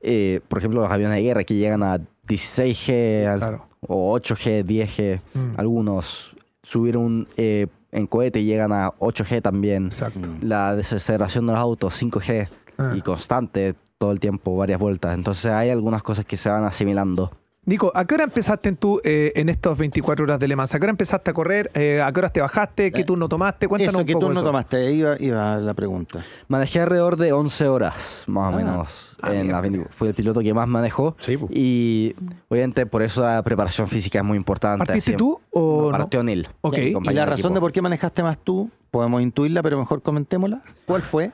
eh, 0.00 0.40
por 0.48 0.58
ejemplo, 0.58 0.80
los 0.80 0.90
aviones 0.90 1.16
de 1.16 1.22
guerra 1.22 1.44
que 1.44 1.54
llegan 1.54 1.82
a 1.82 1.98
16G 2.26 3.26
al- 3.26 3.38
claro. 3.38 3.66
o 3.86 4.12
8G, 4.18 4.64
10G, 4.64 5.20
Mm. 5.34 5.52
algunos 5.56 6.34
subir 6.62 6.96
un 6.96 7.26
eh, 7.36 7.66
en 7.92 8.06
cohete 8.06 8.40
y 8.40 8.44
llegan 8.44 8.72
a 8.72 8.90
8G 8.98 9.40
también. 9.40 9.86
Exacto. 9.86 10.28
La 10.42 10.74
desaceleración 10.76 11.46
de 11.46 11.52
los 11.52 11.60
autos 11.60 11.94
5G 11.94 12.48
Ah. 12.76 12.92
y 12.96 13.00
constante 13.00 13.74
todo 13.98 14.12
el 14.12 14.20
tiempo, 14.20 14.56
varias 14.56 14.78
vueltas. 14.78 15.14
Entonces 15.14 15.50
hay 15.50 15.70
algunas 15.70 16.02
cosas 16.02 16.24
que 16.24 16.36
se 16.36 16.48
van 16.50 16.64
asimilando. 16.64 17.32
Nico, 17.68 17.92
¿a 17.94 18.06
qué 18.06 18.14
hora 18.14 18.24
empezaste 18.24 18.70
en, 18.70 18.76
tu, 18.78 18.98
eh, 19.04 19.30
en 19.36 19.50
estas 19.50 19.76
24 19.76 20.24
horas 20.24 20.38
de 20.38 20.48
Le 20.48 20.56
Mans? 20.56 20.74
¿A 20.74 20.78
qué 20.78 20.86
hora 20.86 20.90
empezaste 20.90 21.30
a 21.30 21.34
correr? 21.34 21.70
Eh, 21.74 22.00
¿A 22.02 22.10
qué 22.10 22.20
horas 22.20 22.32
te 22.32 22.40
bajaste? 22.40 22.90
¿Qué 22.90 23.04
turno 23.04 23.28
tomaste? 23.28 23.68
Cuéntanos 23.68 23.92
Eso, 23.92 24.00
un 24.00 24.06
¿qué 24.06 24.14
poco 24.14 24.24
turno 24.24 24.40
eso. 24.40 24.46
tomaste? 24.46 24.90
Iba, 24.90 25.16
iba 25.20 25.58
la 25.58 25.74
pregunta. 25.74 26.24
Manejé 26.48 26.80
alrededor 26.80 27.16
de 27.18 27.34
11 27.34 27.68
horas, 27.68 28.24
más 28.26 28.54
o 28.54 28.56
Ah. 28.56 28.56
menos. 28.56 29.16
Ah, 29.20 29.34
en 29.34 29.52
la 29.52 29.60
20 29.60 29.86
fui 29.90 30.08
el 30.08 30.14
piloto 30.14 30.40
que 30.40 30.54
más 30.54 30.66
manejó. 30.66 31.14
Sí, 31.18 31.36
po. 31.36 31.48
Y 31.50 32.16
obviamente 32.48 32.86
por 32.86 33.02
eso 33.02 33.20
la 33.20 33.42
preparación 33.42 33.86
física 33.86 34.20
es 34.20 34.24
muy 34.24 34.38
importante. 34.38 34.86
¿Partiste 34.86 35.10
Así- 35.10 35.16
tú 35.18 35.38
o 35.50 35.90
no? 35.92 35.98
partió 35.98 36.22
Neil. 36.22 36.48
Ok. 36.62 36.78
¿Y 36.78 36.80
¿Y 36.80 36.92
compañero 36.94 37.20
la 37.20 37.26
razón 37.26 37.38
equipo. 37.40 37.54
de 37.54 37.60
por 37.60 37.72
qué 37.72 37.82
manejaste 37.82 38.22
más 38.22 38.38
tú? 38.38 38.70
Podemos 38.90 39.20
intuirla, 39.20 39.62
pero 39.62 39.78
mejor 39.78 40.00
comentémosla. 40.00 40.62
¿Cuál 40.86 41.02
fue? 41.02 41.32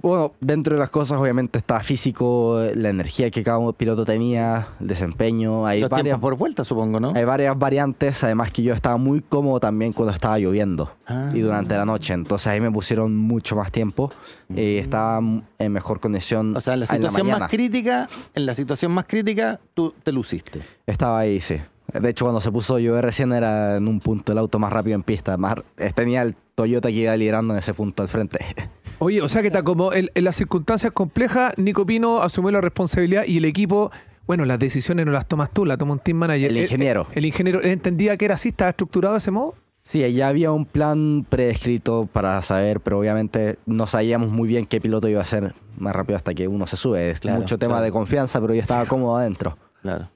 Bueno, 0.00 0.32
dentro 0.40 0.74
de 0.74 0.80
las 0.80 0.88
cosas 0.90 1.20
obviamente 1.20 1.58
está 1.58 1.78
físico, 1.80 2.60
la 2.74 2.88
energía 2.88 3.30
que 3.30 3.42
cada 3.42 3.72
piloto 3.72 4.04
tenía, 4.04 4.66
el 4.80 4.88
desempeño. 4.88 5.66
Hay 5.66 5.80
Los 5.80 5.90
varias, 5.90 6.18
por 6.18 6.34
vuelta, 6.36 6.64
supongo, 6.64 6.98
¿no? 6.98 7.12
hay 7.14 7.24
varias 7.24 7.56
variantes, 7.58 8.24
además 8.24 8.50
que 8.50 8.62
yo 8.62 8.72
estaba 8.74 8.96
muy 8.96 9.20
cómodo 9.20 9.60
también 9.60 9.92
cuando 9.92 10.12
estaba 10.12 10.38
lloviendo 10.38 10.90
Ah. 11.06 11.30
y 11.34 11.40
durante 11.40 11.76
la 11.76 11.84
noche. 11.84 12.14
Entonces 12.14 12.46
ahí 12.46 12.60
me 12.60 12.70
pusieron 12.70 13.16
mucho 13.16 13.54
más 13.54 13.70
tiempo. 13.70 14.10
eh, 14.56 14.78
estaba 14.78 15.20
en 15.58 15.72
mejor 15.72 16.00
condición 16.00 16.56
O 16.56 16.60
sea, 16.60 16.74
en 16.74 16.80
la 16.80 16.86
en 16.86 17.02
la 17.02 17.10
situación 17.10 17.38
más 17.38 17.48
crítica, 17.50 18.08
en 18.34 18.46
la 18.46 18.54
situación 18.54 18.92
más 18.92 19.04
crítica, 19.06 19.60
tú 19.74 19.94
te 20.02 20.10
luciste. 20.10 20.62
Estaba 20.86 21.20
ahí, 21.20 21.40
sí. 21.40 21.56
De 21.92 22.08
hecho, 22.08 22.24
cuando 22.24 22.40
se 22.40 22.50
puso 22.50 22.78
yo 22.78 23.00
recién 23.02 23.32
era 23.32 23.76
en 23.76 23.86
un 23.86 24.00
punto 24.00 24.32
el 24.32 24.38
auto 24.38 24.58
más 24.58 24.72
rápido 24.72 24.94
en 24.94 25.02
pista. 25.02 25.36
Más, 25.36 25.56
tenía 25.94 26.22
el 26.22 26.34
Toyota 26.54 26.88
que 26.88 26.94
iba 26.94 27.14
liderando 27.16 27.52
en 27.52 27.58
ese 27.58 27.74
punto 27.74 28.02
al 28.02 28.08
frente. 28.08 28.38
Oye, 29.02 29.20
o 29.20 29.26
sea 29.26 29.40
que 29.40 29.48
está 29.48 29.64
como 29.64 29.92
en, 29.92 30.10
en 30.14 30.22
las 30.22 30.36
circunstancias 30.36 30.92
complejas, 30.92 31.54
Nico 31.56 31.84
Pino 31.84 32.22
asumió 32.22 32.52
la 32.52 32.60
responsabilidad 32.60 33.24
y 33.26 33.38
el 33.38 33.44
equipo, 33.44 33.90
bueno, 34.28 34.44
las 34.44 34.60
decisiones 34.60 35.06
no 35.06 35.10
las 35.10 35.26
tomas 35.26 35.50
tú, 35.50 35.66
las 35.66 35.76
toma 35.76 35.94
un 35.94 35.98
team 35.98 36.18
manager. 36.18 36.52
El 36.52 36.58
ingeniero. 36.58 37.08
El, 37.10 37.18
el 37.18 37.26
ingeniero 37.26 37.60
¿él 37.62 37.70
entendía 37.70 38.16
que 38.16 38.26
era 38.26 38.34
así, 38.34 38.50
estaba 38.50 38.70
estructurado 38.70 39.14
de 39.14 39.18
ese 39.18 39.32
modo. 39.32 39.56
Sí, 39.82 40.12
ya 40.12 40.28
había 40.28 40.52
un 40.52 40.64
plan 40.66 41.26
predescrito 41.28 42.08
para 42.12 42.40
saber, 42.42 42.78
pero 42.78 43.00
obviamente 43.00 43.58
no 43.66 43.88
sabíamos 43.88 44.30
muy 44.30 44.48
bien 44.48 44.66
qué 44.66 44.80
piloto 44.80 45.08
iba 45.08 45.20
a 45.20 45.24
ser 45.24 45.52
más 45.76 45.96
rápido 45.96 46.16
hasta 46.16 46.32
que 46.32 46.46
uno 46.46 46.68
se 46.68 46.76
sube. 46.76 47.10
Es 47.10 47.18
Claro, 47.18 47.40
mucho 47.40 47.58
tema 47.58 47.72
claro. 47.72 47.84
de 47.86 47.90
confianza, 47.90 48.40
pero 48.40 48.54
yo 48.54 48.60
estaba 48.60 48.86
cómodo 48.86 49.16
adentro. 49.16 49.58
Claro. 49.82 50.08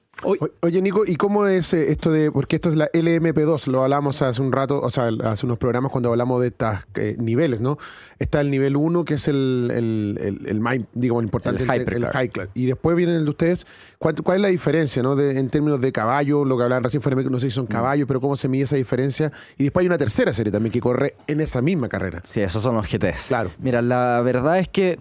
Oye, 0.61 0.81
Nico, 0.81 1.05
¿y 1.05 1.15
cómo 1.15 1.45
es 1.47 1.73
eh, 1.73 1.91
esto 1.91 2.11
de.? 2.11 2.31
Porque 2.31 2.55
esto 2.55 2.69
es 2.69 2.75
la 2.75 2.89
LMP2, 2.91 3.67
lo 3.67 3.83
hablamos 3.83 4.21
hace 4.21 4.41
un 4.41 4.51
rato, 4.51 4.81
o 4.81 4.89
sea, 4.89 5.09
hace 5.25 5.45
unos 5.45 5.59
programas 5.59 5.91
cuando 5.91 6.09
hablamos 6.09 6.41
de 6.41 6.47
estos 6.47 6.75
niveles, 7.17 7.61
¿no? 7.61 7.77
Está 8.17 8.41
el 8.41 8.49
nivel 8.49 8.75
1, 8.75 9.05
que 9.05 9.13
es 9.15 9.27
el, 9.27 9.71
el, 9.73 10.19
el, 10.21 10.47
el 10.47 10.59
más, 10.59 10.77
digamos, 10.93 11.23
importante, 11.23 11.63
El 11.63 11.69
el, 11.69 12.05
high 12.07 12.29
class. 12.29 12.49
Y 12.55 12.65
después 12.65 12.97
viene 12.97 13.15
el 13.15 13.25
de 13.25 13.29
ustedes. 13.29 13.67
¿Cuánto- 13.99 14.23
¿Cuál 14.23 14.37
es 14.37 14.41
la 14.41 14.47
diferencia, 14.47 15.03
¿no? 15.03 15.15
De- 15.15 15.37
en 15.37 15.49
términos 15.49 15.79
de 15.81 15.91
caballo, 15.91 16.45
lo 16.45 16.57
que 16.57 16.63
hablaban 16.63 16.83
recién 16.83 17.01
fuera, 17.01 17.21
no 17.21 17.39
sé 17.39 17.49
si 17.49 17.55
son 17.55 17.67
caballos, 17.67 18.07
pero 18.07 18.19
cómo 18.19 18.35
se 18.35 18.47
mide 18.49 18.63
esa 18.63 18.75
diferencia. 18.75 19.31
Y 19.57 19.63
después 19.65 19.83
hay 19.83 19.87
una 19.87 19.97
tercera 19.97 20.33
serie 20.33 20.51
también 20.51 20.71
que 20.71 20.79
corre 20.81 21.13
en 21.27 21.41
esa 21.41 21.61
misma 21.61 21.89
carrera. 21.89 22.21
Sí, 22.25 22.41
esos 22.41 22.63
son 22.63 22.75
los 22.75 22.87
GTs. 22.91 23.27
Claro. 23.27 23.51
Mira, 23.59 23.81
la 23.81 24.19
verdad 24.23 24.57
es 24.59 24.67
que 24.67 24.97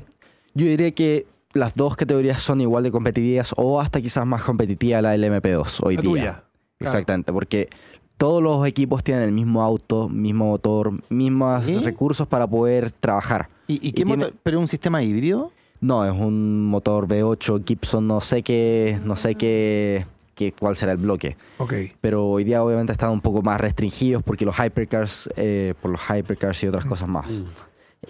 yo 0.55 0.67
diría 0.67 0.91
que 0.93 1.27
las 1.57 1.75
dos 1.75 1.97
categorías 1.97 2.43
son 2.43 2.61
igual 2.61 2.83
de 2.85 2.91
competitivas 2.91 3.55
o 3.57 3.81
hasta 3.81 4.01
quizás 4.01 4.27
más 4.27 4.43
competitiva 4.43 5.03
la 5.03 5.17
LMP2 5.17 5.81
hoy 5.85 5.97
La 5.97 6.03
día. 6.03 6.11
tuya, 6.11 6.23
claro. 6.33 6.45
Exactamente, 6.81 7.33
porque 7.33 7.69
todos 8.17 8.43
los 8.43 8.67
equipos 8.67 9.03
tienen 9.05 9.25
el 9.25 9.33
mismo 9.33 9.63
auto, 9.63 10.09
mismo 10.09 10.47
motor, 10.51 10.93
mismos 11.11 11.67
recursos 11.85 12.27
para 12.27 12.47
poder 12.47 12.91
trabajar. 12.91 13.49
¿Y, 13.67 13.75
y 13.75 13.79
qué 13.93 14.03
Y 14.03 14.05
tiene- 14.05 14.17
motor? 14.17 14.35
¿Pero 14.43 14.61
un 14.61 14.69
sistema 14.69 15.03
híbrido? 15.03 15.53
No, 15.81 16.05
es 16.07 16.13
un 16.13 16.65
motor 16.65 17.07
V8 17.07 17.63
Gibson, 17.67 18.07
no 18.07 18.21
sé 18.23 18.43
qué, 18.43 18.99
no 19.05 19.15
sé 19.17 19.35
qué, 19.35 20.07
qué 20.35 20.53
cuál 20.59 20.75
será 20.77 20.93
el 20.93 20.99
bloque. 20.99 21.37
Ok. 21.59 21.75
Pero 22.01 22.27
hoy 22.29 22.45
día 22.45 22.63
obviamente 22.65 22.93
están 22.93 23.11
un 23.11 23.21
poco 23.21 23.43
más 23.43 23.61
restringidos 23.61 24.23
porque 24.23 24.47
los 24.47 24.57
hypercars, 24.59 25.29
eh, 25.37 25.75
por 25.83 25.91
los 25.91 26.01
hypercars 26.09 26.65
y 26.65 26.69
otras 26.69 26.87
cosas 26.87 27.09
más. 27.09 27.27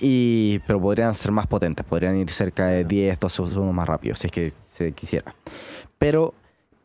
Y, 0.01 0.59
pero 0.67 0.81
podrían 0.81 1.15
ser 1.15 1.33
más 1.33 1.47
potentes, 1.47 1.85
podrían 1.87 2.17
ir 2.17 2.31
cerca 2.31 2.67
de 2.67 2.85
10, 2.85 3.19
12 3.19 3.47
segundos 3.47 3.75
más 3.75 3.89
rápido 3.89 4.15
si 4.15 4.27
es 4.27 4.33
que 4.33 4.53
se 4.67 4.93
quisiera. 4.93 5.35
Pero 5.99 6.35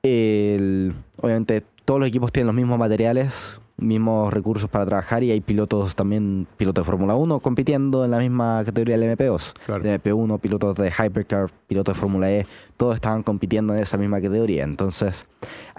el- 0.03 0.93
obviamente 1.21 1.63
todos 1.85 1.99
los 1.99 2.09
equipos 2.09 2.31
tienen 2.31 2.47
los 2.47 2.55
mismos 2.55 2.79
materiales, 2.79 3.59
mismos 3.81 4.33
recursos 4.33 4.69
para 4.69 4.85
trabajar 4.85 5.23
y 5.23 5.31
hay 5.31 5.41
pilotos 5.41 5.95
también, 5.95 6.47
pilotos 6.55 6.85
de 6.85 6.91
Fórmula 6.91 7.15
1 7.15 7.39
compitiendo 7.39 8.05
en 8.05 8.11
la 8.11 8.19
misma 8.19 8.61
categoría 8.63 8.97
del 8.97 9.17
MP2. 9.17 9.53
Claro. 9.65 9.83
El 9.83 10.00
MP1, 10.00 10.39
pilotos 10.39 10.75
de 10.75 10.89
Hypercar, 10.91 11.50
pilotos 11.67 11.95
de 11.95 12.00
Fórmula 12.00 12.31
E, 12.31 12.45
todos 12.77 12.95
estaban 12.95 13.23
compitiendo 13.23 13.73
en 13.75 13.81
esa 13.81 13.97
misma 13.97 14.21
categoría. 14.21 14.63
Entonces, 14.63 15.25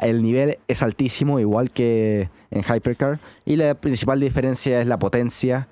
el 0.01 0.23
nivel 0.23 0.59
es 0.69 0.83
altísimo, 0.83 1.41
igual 1.41 1.71
que 1.71 2.29
en 2.51 2.63
Hypercar, 2.63 3.21
y 3.45 3.57
la 3.57 3.75
principal 3.75 4.21
diferencia 4.21 4.81
es 4.81 4.87
la 4.87 4.99
potencia 4.99 5.69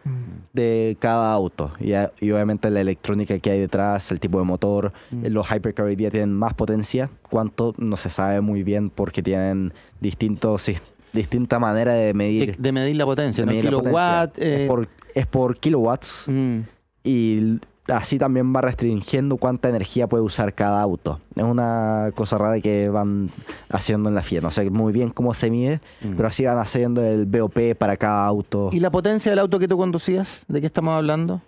de 0.53 0.97
cada 1.01 1.33
auto 1.33 1.73
y, 1.79 1.93
a- 1.93 2.13
y 2.21 2.31
obviamente 2.31 2.71
la 2.71 2.81
electrónica 2.81 3.39
que 3.39 3.51
hay 3.51 3.61
detrás, 3.61 4.11
el 4.13 4.21
tipo 4.21 4.39
de 4.39 4.45
motor. 4.45 4.93
Los 5.11 5.51
Hypercar 5.51 5.87
hoy 5.87 5.97
día 5.97 6.11
tienen 6.11 6.33
más 6.33 6.55
potencia, 6.55 7.11
cuánto 7.29 7.75
no 7.79 7.97
se 7.97 8.11
sabe 8.11 8.41
muy 8.41 8.63
bien 8.63 8.91
porque 8.91 9.23
tienen 9.23 9.73
distintos 10.01 10.63
sis- 10.63 10.83
distinta 11.13 11.59
manera 11.59 11.93
de 11.93 12.15
medir, 12.15 12.57
De 12.57 12.73
medir 12.73 12.97
la 12.97 13.05
potencia, 13.05 13.43
de 13.43 13.47
¿no? 13.47 13.53
medir 13.53 13.65
la 13.73 13.79
Kilowatt. 13.81 14.39
eh, 14.39 14.63
es, 14.63 14.69
por, 14.69 14.89
es 15.15 15.27
por 15.27 15.57
kilowatts 15.57 16.25
mm. 16.29 16.59
y 17.05 17.59
así 17.89 18.19
también 18.19 18.55
va 18.55 18.61
restringiendo 18.61 19.37
cuánta 19.37 19.69
energía 19.69 20.07
puede 20.07 20.23
usar 20.23 20.55
cada 20.55 20.81
auto. 20.81 21.21
Es 21.35 21.43
una 21.43 22.11
cosa 22.15 22.39
rara 22.39 22.61
que 22.61 22.89
van 22.89 23.31
haciendo 23.69 24.09
en 24.09 24.15
la 24.15 24.23
FIA. 24.23 24.41
No 24.41 24.51
sé 24.51 24.71
muy 24.71 24.93
bien 24.93 25.11
cómo 25.11 25.35
se 25.35 25.51
mide, 25.51 25.81
pero 26.17 26.29
así 26.29 26.45
van 26.45 26.59
haciendo 26.59 27.03
el 27.03 27.27
BOP 27.27 27.75
para 27.77 27.97
cada 27.97 28.27
auto. 28.27 28.71
¿Y 28.73 28.81
la 28.81 28.91
potencia 28.91 29.33
del 29.33 29.41
auto 29.41 29.59
que 29.59 29.67
tú 29.67 29.77
conducías? 29.77 30.45
¿De 30.47 30.61
qué 30.61 30.67
estamos 30.67 30.95
hablando? 30.95 31.43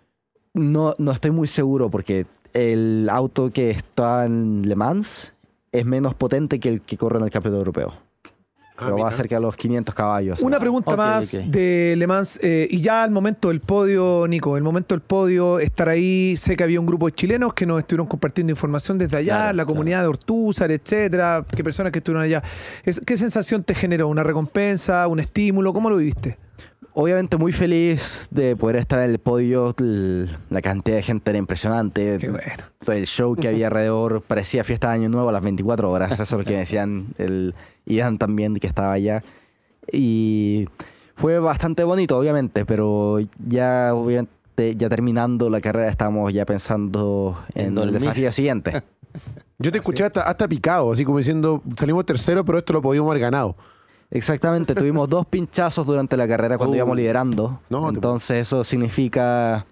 No, 0.55 0.95
no 0.99 1.13
estoy 1.13 1.31
muy 1.31 1.47
seguro 1.47 1.91
porque 1.91 2.27
el 2.53 3.09
auto 3.11 3.51
que 3.51 3.71
está 3.71 4.25
en 4.27 4.69
Le 4.69 4.75
Mans 4.75 5.33
es 5.71 5.87
menos 5.87 6.15
potente 6.15 6.59
que 6.61 6.69
el 6.69 6.81
que 6.83 6.97
corre 6.99 7.19
en 7.19 7.25
el 7.25 7.31
campeonato 7.31 7.61
europeo. 7.61 7.95
Pero 8.85 8.99
va 8.99 9.13
cerca 9.13 9.37
de 9.37 9.41
los 9.41 9.57
500 9.57 9.95
caballos. 9.95 10.41
Una 10.43 10.59
pregunta 10.59 10.97
más 10.97 11.33
de 11.47 11.95
Le 11.97 12.07
Mans. 12.07 12.39
eh, 12.43 12.67
y 12.71 12.81
ya 12.81 13.03
al 13.03 13.11
momento 13.11 13.49
del 13.49 13.61
podio, 13.61 14.27
Nico, 14.29 14.57
el 14.57 14.63
momento 14.63 14.95
del 14.95 15.03
podio, 15.03 15.59
estar 15.61 15.89
ahí. 15.89 16.35
Sé 16.37 16.57
que 16.57 16.65
había 16.65 16.81
un 16.81 16.87
grupo 16.87 17.07
de 17.07 17.13
chilenos 17.13 17.55
que 17.55 17.67
nos 17.67 17.79
estuvieron 17.79 18.07
compartiendo 18.07 18.51
información 18.51 18.99
desde 18.99 19.17
allá, 19.17 19.37
Claro, 19.37 19.57
la 19.57 19.65
comunidad 19.65 20.01
de 20.03 20.07
Ortúzar, 20.09 20.71
etcétera. 20.71 21.45
¿Qué 21.55 21.63
personas 21.65 21.93
que 21.93 21.99
estuvieron 21.99 22.25
allá? 22.25 22.43
Es- 22.85 23.01
¿Qué 23.01 23.17
sensación 23.17 23.63
te 23.65 23.75
generó? 23.75 24.09
¿Una 24.09 24.23
recompensa? 24.23 25.07
¿Un 25.09 25.21
estímulo? 25.21 25.73
¿Cómo 25.73 25.91
lo 25.91 25.97
viviste? 25.97 26.39
Obviamente 26.95 27.39
muy 27.39 27.53
feliz 27.53 28.29
de 28.33 28.55
poder 28.55 28.77
estar 28.77 28.99
en 29.01 29.11
el 29.11 29.19
podio. 29.19 29.75
La 30.51 30.61
cantidad 30.61 30.97
de 30.97 31.03
gente 31.03 31.31
era 31.31 31.39
impresionante. 31.39 32.19
Qué 32.21 32.29
bueno. 32.29 32.45
El 32.87 33.07
show 33.07 33.35
que 33.35 33.49
había 33.49 33.69
alrededor 33.69 34.21
parecía 34.21 34.63
fiesta 34.63 34.89
de 34.91 34.97
Año 34.97 35.09
Nuevo 35.09 35.31
a 35.31 35.33
las 35.33 35.43
24 35.43 35.91
horas. 35.91 36.13
Eso 36.13 36.23
es 36.23 36.33
lo 36.33 36.45
que 36.45 36.59
decían 36.59 37.07
el 37.17 37.55
Ian 37.87 38.19
también, 38.19 38.55
que 38.57 38.67
estaba 38.67 38.93
allá. 38.93 39.23
Y 39.91 40.69
fue 41.15 41.39
bastante 41.39 41.85
bonito, 41.85 42.17
obviamente, 42.19 42.65
pero 42.65 43.19
ya, 43.47 43.93
obviamente, 43.95 44.77
ya 44.77 44.89
terminando 44.89 45.51
la 45.51 45.61
carrera 45.61 45.89
estamos 45.89 46.33
ya 46.33 46.45
pensando 46.47 47.39
En 47.55 47.77
en 47.77 47.79
el 47.79 47.93
desafío 47.93 48.31
siguiente. 48.33 48.83
Yo 49.59 49.71
te 49.71 49.79
escuché 49.79 50.05
hasta, 50.05 50.23
hasta 50.23 50.49
picado, 50.49 50.91
así 50.93 51.05
como 51.05 51.19
diciendo, 51.19 51.63
salimos 51.77 52.05
tercero, 52.07 52.45
pero 52.45 52.59
esto 52.59 52.73
lo 52.73 52.83
podíamos 52.83 53.11
haber 53.11 53.21
ganado. 53.23 53.57
Exactamente, 54.11 54.75
tuvimos 54.75 55.09
dos 55.09 55.25
pinchazos 55.27 55.87
durante 55.87 56.17
la 56.17 56.27
carrera 56.29 56.57
cuando 56.59 56.75
Uh. 56.75 56.77
íbamos 56.79 56.97
liderando. 56.97 57.61
No, 57.71 57.89
te- 57.89 57.95
Entonces 57.95 58.39
eso 58.43 58.63
significa 58.65 59.65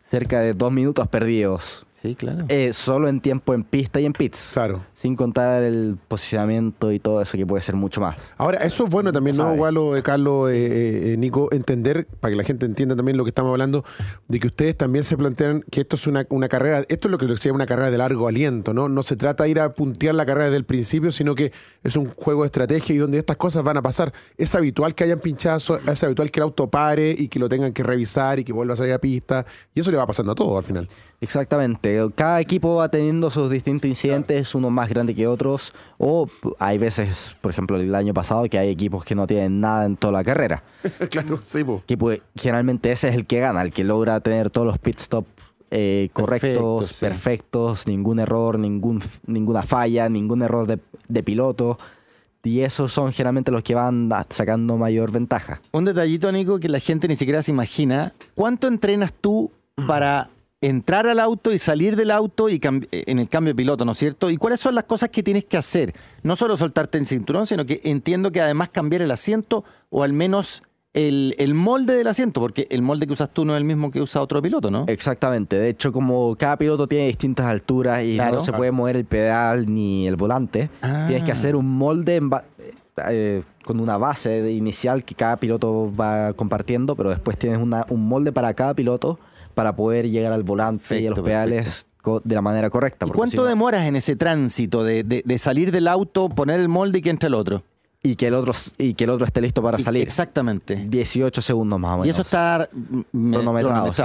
cerca 0.00 0.40
de 0.40 0.54
dos 0.54 0.70
minutos 0.72 1.08
perdidos. 1.08 1.86
Sí, 2.02 2.14
claro. 2.14 2.46
Eh, 2.48 2.72
solo 2.72 3.08
en 3.08 3.20
tiempo 3.20 3.52
en 3.52 3.62
pista 3.62 4.00
y 4.00 4.06
en 4.06 4.14
pits. 4.14 4.52
Claro. 4.54 4.82
Sin 4.94 5.14
contar 5.14 5.62
el 5.62 5.98
posicionamiento 6.08 6.92
y 6.92 6.98
todo 6.98 7.20
eso 7.20 7.36
que 7.36 7.44
puede 7.44 7.62
ser 7.62 7.74
mucho 7.74 8.00
más. 8.00 8.16
Ahora, 8.38 8.58
eso 8.60 8.84
es 8.84 8.90
bueno 8.90 9.12
también, 9.12 9.36
¿no. 9.36 9.54
Gualo, 9.54 9.94
eh, 9.94 10.02
Carlos, 10.02 10.50
eh, 10.50 10.54
eh, 10.54 11.12
eh, 11.12 11.16
Nico? 11.18 11.50
Entender, 11.52 12.06
para 12.20 12.32
que 12.32 12.36
la 12.36 12.44
gente 12.44 12.64
entienda 12.64 12.96
también 12.96 13.18
lo 13.18 13.24
que 13.24 13.28
estamos 13.28 13.50
hablando, 13.50 13.84
de 14.28 14.40
que 14.40 14.46
ustedes 14.46 14.78
también 14.78 15.04
se 15.04 15.18
plantean 15.18 15.62
que 15.70 15.82
esto 15.82 15.96
es 15.96 16.06
una, 16.06 16.26
una 16.30 16.48
carrera, 16.48 16.84
esto 16.88 17.08
es 17.08 17.12
lo 17.12 17.18
que 17.18 17.26
se 17.36 17.48
llama 17.48 17.56
una 17.56 17.66
carrera 17.66 17.90
de 17.90 17.98
largo 17.98 18.28
aliento, 18.28 18.72
¿no? 18.72 18.88
No 18.88 19.02
se 19.02 19.16
trata 19.16 19.44
de 19.44 19.50
ir 19.50 19.60
a 19.60 19.74
puntear 19.74 20.14
la 20.14 20.24
carrera 20.24 20.46
desde 20.46 20.56
el 20.56 20.64
principio, 20.64 21.12
sino 21.12 21.34
que 21.34 21.52
es 21.84 21.96
un 21.96 22.08
juego 22.08 22.42
de 22.42 22.46
estrategia 22.46 22.94
y 22.94 22.98
donde 22.98 23.18
estas 23.18 23.36
cosas 23.36 23.62
van 23.62 23.76
a 23.76 23.82
pasar. 23.82 24.10
Es 24.38 24.54
habitual 24.54 24.94
que 24.94 25.04
hayan 25.04 25.18
pinchazos, 25.18 25.80
es 25.86 26.02
habitual 26.02 26.30
que 26.30 26.40
el 26.40 26.44
auto 26.44 26.70
pare 26.70 27.14
y 27.16 27.28
que 27.28 27.38
lo 27.38 27.50
tengan 27.50 27.74
que 27.74 27.82
revisar 27.82 28.38
y 28.38 28.44
que 28.44 28.54
vuelva 28.54 28.72
a 28.72 28.76
salir 28.78 28.94
a 28.94 28.98
pista, 28.98 29.44
y 29.74 29.80
eso 29.80 29.90
le 29.90 29.98
va 29.98 30.06
pasando 30.06 30.32
a 30.32 30.34
todo 30.34 30.56
al 30.56 30.64
final. 30.64 30.88
Exactamente. 31.20 31.98
Cada 32.14 32.40
equipo 32.40 32.76
va 32.76 32.88
teniendo 32.88 33.30
sus 33.30 33.50
distintos 33.50 33.88
incidentes, 33.88 34.54
unos 34.54 34.72
más 34.72 34.88
grandes 34.88 35.14
que 35.14 35.26
otros. 35.26 35.72
O 35.98 36.28
hay 36.58 36.78
veces, 36.78 37.36
por 37.40 37.50
ejemplo, 37.50 37.76
el 37.76 37.94
año 37.94 38.14
pasado, 38.14 38.48
que 38.48 38.58
hay 38.58 38.70
equipos 38.70 39.04
que 39.04 39.14
no 39.14 39.26
tienen 39.26 39.60
nada 39.60 39.84
en 39.84 39.96
toda 39.96 40.14
la 40.14 40.24
carrera. 40.24 40.62
claro, 41.10 41.38
sí, 41.42 41.62
po. 41.62 41.82
que 41.86 41.98
pues, 41.98 42.22
generalmente 42.36 42.90
ese 42.90 43.08
es 43.08 43.14
el 43.14 43.26
que 43.26 43.40
gana, 43.40 43.62
el 43.62 43.72
que 43.72 43.84
logra 43.84 44.20
tener 44.20 44.50
todos 44.50 44.66
los 44.66 44.78
pit 44.78 44.98
stop 44.98 45.26
eh, 45.70 46.08
correctos, 46.12 46.40
Perfectos, 46.50 46.88
sí. 46.88 47.04
perfectos, 47.06 47.86
ningún 47.86 48.18
error, 48.18 48.58
ningún, 48.58 49.00
ninguna 49.26 49.62
falla, 49.62 50.08
ningún 50.08 50.42
error 50.42 50.66
de, 50.66 50.78
de 51.08 51.22
piloto. 51.22 51.78
Y 52.42 52.60
esos 52.60 52.90
son 52.90 53.12
generalmente 53.12 53.50
los 53.50 53.62
que 53.62 53.74
van 53.74 54.08
sacando 54.30 54.78
mayor 54.78 55.12
ventaja. 55.12 55.60
Un 55.72 55.84
detallito, 55.84 56.32
Nico, 56.32 56.58
que 56.58 56.70
la 56.70 56.80
gente 56.80 57.06
ni 57.06 57.16
siquiera 57.16 57.42
se 57.42 57.50
imagina. 57.50 58.14
¿Cuánto 58.34 58.66
entrenas 58.66 59.12
tú 59.12 59.52
para 59.86 60.30
entrar 60.60 61.06
al 61.06 61.20
auto 61.20 61.52
y 61.52 61.58
salir 61.58 61.96
del 61.96 62.10
auto 62.10 62.48
y 62.48 62.58
cam- 62.60 62.86
en 62.90 63.18
el 63.18 63.28
cambio 63.28 63.52
de 63.52 63.56
piloto, 63.56 63.84
¿no 63.84 63.92
es 63.92 63.98
cierto? 63.98 64.30
¿Y 64.30 64.36
cuáles 64.36 64.60
son 64.60 64.74
las 64.74 64.84
cosas 64.84 65.08
que 65.08 65.22
tienes 65.22 65.44
que 65.44 65.56
hacer? 65.56 65.94
No 66.22 66.36
solo 66.36 66.56
soltarte 66.56 66.98
el 66.98 67.06
cinturón, 67.06 67.46
sino 67.46 67.64
que 67.64 67.80
entiendo 67.84 68.30
que 68.30 68.40
además 68.42 68.68
cambiar 68.68 69.00
el 69.02 69.10
asiento 69.10 69.64
o 69.88 70.02
al 70.02 70.12
menos 70.12 70.62
el, 70.92 71.34
el 71.38 71.54
molde 71.54 71.94
del 71.94 72.08
asiento, 72.08 72.40
porque 72.40 72.66
el 72.70 72.82
molde 72.82 73.06
que 73.06 73.12
usas 73.12 73.30
tú 73.32 73.44
no 73.44 73.54
es 73.54 73.58
el 73.58 73.64
mismo 73.64 73.90
que 73.90 74.02
usa 74.02 74.20
otro 74.20 74.42
piloto, 74.42 74.70
¿no? 74.70 74.84
Exactamente. 74.88 75.58
De 75.58 75.68
hecho, 75.68 75.92
como 75.92 76.34
cada 76.36 76.56
piloto 76.58 76.86
tiene 76.88 77.06
distintas 77.06 77.46
alturas 77.46 78.02
y 78.04 78.16
Claro. 78.16 78.36
no 78.38 78.44
se 78.44 78.52
puede 78.52 78.72
mover 78.72 78.96
el 78.96 79.04
pedal 79.06 79.72
ni 79.72 80.06
el 80.08 80.16
volante, 80.16 80.68
Ah. 80.82 81.04
tienes 81.06 81.24
que 81.24 81.32
hacer 81.32 81.56
un 81.56 81.66
molde 81.78 82.16
en 82.16 82.28
ba- 82.28 82.44
eh, 83.08 83.44
con 83.64 83.80
una 83.80 83.96
base 83.96 84.50
inicial 84.52 85.04
que 85.04 85.14
cada 85.14 85.36
piloto 85.38 85.90
va 85.98 86.34
compartiendo, 86.34 86.96
pero 86.96 87.08
después 87.10 87.38
tienes 87.38 87.60
una- 87.60 87.86
un 87.88 88.06
molde 88.08 88.32
para 88.32 88.52
cada 88.52 88.74
piloto 88.74 89.18
para 89.60 89.76
poder 89.76 90.08
llegar 90.08 90.32
al 90.32 90.42
volante 90.42 90.98
y 90.98 91.06
a 91.06 91.10
los 91.10 91.18
Perfecto, 91.20 91.24
pedales 91.24 91.86
de 92.24 92.34
la 92.34 92.40
manera 92.40 92.70
correcta. 92.70 93.04
¿Y 93.04 93.08
porque 93.08 93.18
cuánto 93.18 93.30
si 93.32 93.36
no- 93.36 93.44
demoras 93.44 93.82
en 93.86 93.94
ese 93.94 94.16
tránsito 94.16 94.84
de, 94.84 95.04
de- 95.04 95.22
de 95.22 95.38
salir 95.38 95.70
del 95.70 95.86
auto, 95.86 96.30
poner 96.30 96.58
el 96.60 96.68
molde 96.70 97.00
y 97.00 97.02
que 97.02 97.10
entre 97.10 97.26
el 97.26 97.34
otro? 97.34 97.62
y 98.02 98.14
que 98.16 98.28
el 98.28 98.34
otro 98.34 98.52
y 98.78 98.94
que 98.94 99.04
el 99.04 99.10
otro 99.10 99.26
esté 99.26 99.42
listo 99.42 99.62
para 99.62 99.78
Y- 99.78 99.82
salir. 99.82 100.02
Exactamente. 100.02 100.86
18 100.88 101.42
segundos 101.42 101.78
más 101.78 101.90
o 101.90 101.92
menos. 101.98 102.06
Y 102.06 102.10
eso 102.10 102.22
está 102.22 102.66
mm, 102.72 103.00
me- 103.12 103.36
cronometrado. 103.36 103.92
sí. 103.92 104.02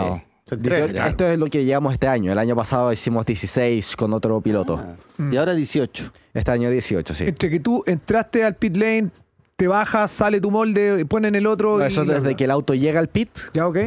18 0.58 1.04
Esto 1.08 1.26
es 1.28 1.40
lo 1.40 1.46
que 1.48 1.64
llevamos 1.64 1.94
este 1.94 2.08
año. 2.10 2.34
El 2.34 2.38
año 2.38 2.54
pasado 2.58 2.92
hicimos 2.92 3.26
16 3.26 3.96
con 3.96 4.12
otro 4.12 4.42
piloto. 4.42 4.86
Y 5.32 5.38
ahora 5.38 5.54
18. 5.56 6.12
Este 6.34 6.52
año 6.52 6.70
18, 6.70 7.14
sí. 7.14 7.24
Entre 7.26 7.50
que 7.50 7.62
tú 7.62 7.82
entraste 7.88 8.44
al 8.44 8.56
pit 8.56 8.76
lane, 8.76 9.10
te 9.56 9.68
bajas, 9.70 10.12
sale 10.12 10.42
tu 10.42 10.52
molde, 10.52 11.06
ponen 11.06 11.34
el 11.34 11.48
otro. 11.48 11.78
No, 11.78 11.86
eso 11.86 12.02
es 12.02 12.08
desde 12.10 12.36
que 12.36 12.44
el 12.44 12.52
auto 12.52 12.74
llega 12.74 13.00
al 13.00 13.08
pit 13.08 13.30
¿Ya 13.54 13.66
ok? 13.68 13.78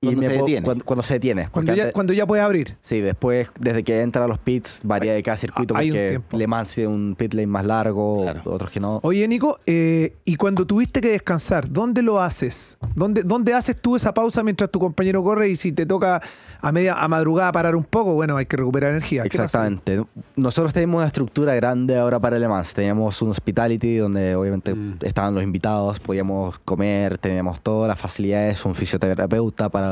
Y 0.00 0.06
Cuando 0.06 0.20
me 0.20 0.26
se 0.26 0.30
puedo- 0.34 0.44
detiene. 0.46 0.64
Cuando, 0.64 0.84
cuando 0.84 1.02
se 1.02 1.14
detiene. 1.14 1.48
Cuando 1.50 1.74
ya, 1.74 1.82
antes- 1.82 1.92
cuando 1.92 2.12
ya 2.12 2.24
puedes 2.24 2.44
abrir. 2.44 2.76
Sí, 2.80 3.00
después, 3.00 3.50
desde 3.58 3.82
que 3.82 4.00
entra 4.00 4.26
a 4.26 4.28
los 4.28 4.38
pits, 4.38 4.82
varía 4.84 5.12
de 5.12 5.22
cada 5.24 5.36
circuito 5.36 5.76
hay 5.76 5.90
porque. 5.90 6.20
Le 6.36 6.46
Mans 6.46 6.72
tiene 6.72 6.88
un 6.90 7.16
pit 7.18 7.34
lane 7.34 7.48
más 7.48 7.66
largo, 7.66 8.22
Claro. 8.22 8.42
otros 8.44 8.70
que 8.70 8.78
no. 8.78 9.00
Oye, 9.02 9.26
Nico, 9.26 9.58
eh, 9.66 10.14
y 10.24 10.36
cuando 10.36 10.64
tuviste 10.68 11.00
que 11.00 11.08
descansar, 11.10 11.68
¿dónde 11.72 12.02
lo 12.02 12.20
haces? 12.22 12.78
¿Dónde, 12.94 13.22
¿Dónde 13.24 13.54
haces 13.54 13.74
tú 13.80 13.96
esa 13.96 14.14
pausa 14.14 14.44
mientras 14.44 14.70
tu 14.70 14.78
compañero 14.78 15.24
corre 15.24 15.48
y 15.48 15.56
si 15.56 15.72
te 15.72 15.84
toca 15.84 16.22
a 16.60 16.72
media 16.72 16.94
a 16.94 17.08
madrugada 17.08 17.50
parar 17.50 17.74
un 17.74 17.82
poco, 17.84 18.14
bueno, 18.14 18.36
hay 18.36 18.46
que 18.46 18.56
recuperar 18.56 18.90
energía? 18.92 19.24
Exactamente. 19.24 20.00
Nosotros 20.36 20.72
tenemos 20.72 20.98
una 20.98 21.06
estructura 21.08 21.56
grande 21.56 21.98
ahora 21.98 22.20
para 22.20 22.38
Le 22.38 22.46
Mans. 22.46 22.72
Teníamos 22.72 23.20
un 23.20 23.30
hospitality 23.30 23.96
donde 23.96 24.36
obviamente 24.36 24.76
Mm. 24.76 24.98
estaban 25.02 25.34
los 25.34 25.42
invitados, 25.42 25.98
podíamos 25.98 26.60
comer, 26.60 27.18
teníamos 27.18 27.60
todas 27.60 27.88
las 27.88 27.98
facilidades, 27.98 28.64
un 28.64 28.76
fisioterapeuta 28.76 29.68
para 29.68 29.87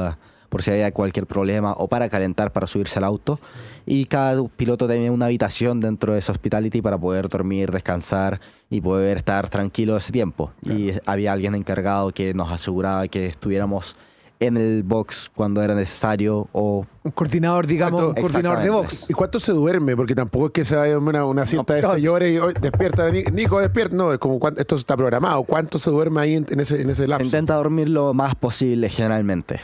por 0.48 0.62
si 0.62 0.70
había 0.70 0.92
cualquier 0.92 1.26
problema 1.26 1.72
o 1.72 1.88
para 1.88 2.08
calentar 2.08 2.52
para 2.52 2.66
subirse 2.66 2.98
al 2.98 3.04
auto. 3.04 3.38
Y 3.84 4.06
cada 4.06 4.42
piloto 4.48 4.86
tenía 4.86 5.12
una 5.12 5.26
habitación 5.26 5.80
dentro 5.80 6.12
de 6.12 6.20
ese 6.20 6.32
hospitality 6.32 6.82
para 6.82 6.98
poder 6.98 7.28
dormir, 7.28 7.70
descansar 7.70 8.40
y 8.70 8.80
poder 8.80 9.18
estar 9.18 9.48
tranquilo 9.48 9.96
ese 9.96 10.12
tiempo. 10.12 10.52
Y 10.62 10.92
había 11.06 11.32
alguien 11.32 11.54
encargado 11.54 12.10
que 12.10 12.34
nos 12.34 12.50
aseguraba 12.50 13.06
que 13.08 13.26
estuviéramos 13.26 13.96
en 14.38 14.56
el 14.56 14.82
box 14.82 15.30
cuando 15.34 15.62
era 15.62 15.74
necesario 15.74 16.48
o 16.52 16.84
Un 17.02 17.10
coordinador, 17.12 17.66
digamos, 17.66 18.02
un 18.02 18.14
coordinador 18.14 18.60
de 18.62 18.70
box. 18.70 19.08
¿Y 19.08 19.14
cuánto 19.14 19.40
se 19.40 19.52
duerme? 19.52 19.96
Porque 19.96 20.14
tampoco 20.14 20.46
es 20.46 20.52
que 20.52 20.64
se 20.64 20.76
vaya 20.76 20.98
una, 20.98 21.24
una 21.24 21.46
siesta 21.46 21.74
de 21.74 21.82
señores 21.82 22.32
y 22.32 22.38
"Oye, 22.38 22.54
despierta, 22.60 23.08
Ni- 23.10 23.24
Nico, 23.32 23.58
despierta. 23.60 23.96
No, 23.96 24.12
es 24.12 24.18
como 24.18 24.38
cuánto- 24.38 24.60
esto 24.60 24.76
está 24.76 24.96
programado. 24.96 25.42
¿Cuánto 25.44 25.78
se 25.78 25.90
duerme 25.90 26.20
ahí 26.20 26.34
en, 26.36 26.46
en 26.50 26.60
ese, 26.60 26.82
en 26.82 26.90
ese 26.90 27.02
se 27.04 27.08
lapso? 27.08 27.24
intenta 27.24 27.54
dormir 27.54 27.88
lo 27.88 28.12
más 28.14 28.34
posible 28.34 28.88
generalmente. 28.90 29.60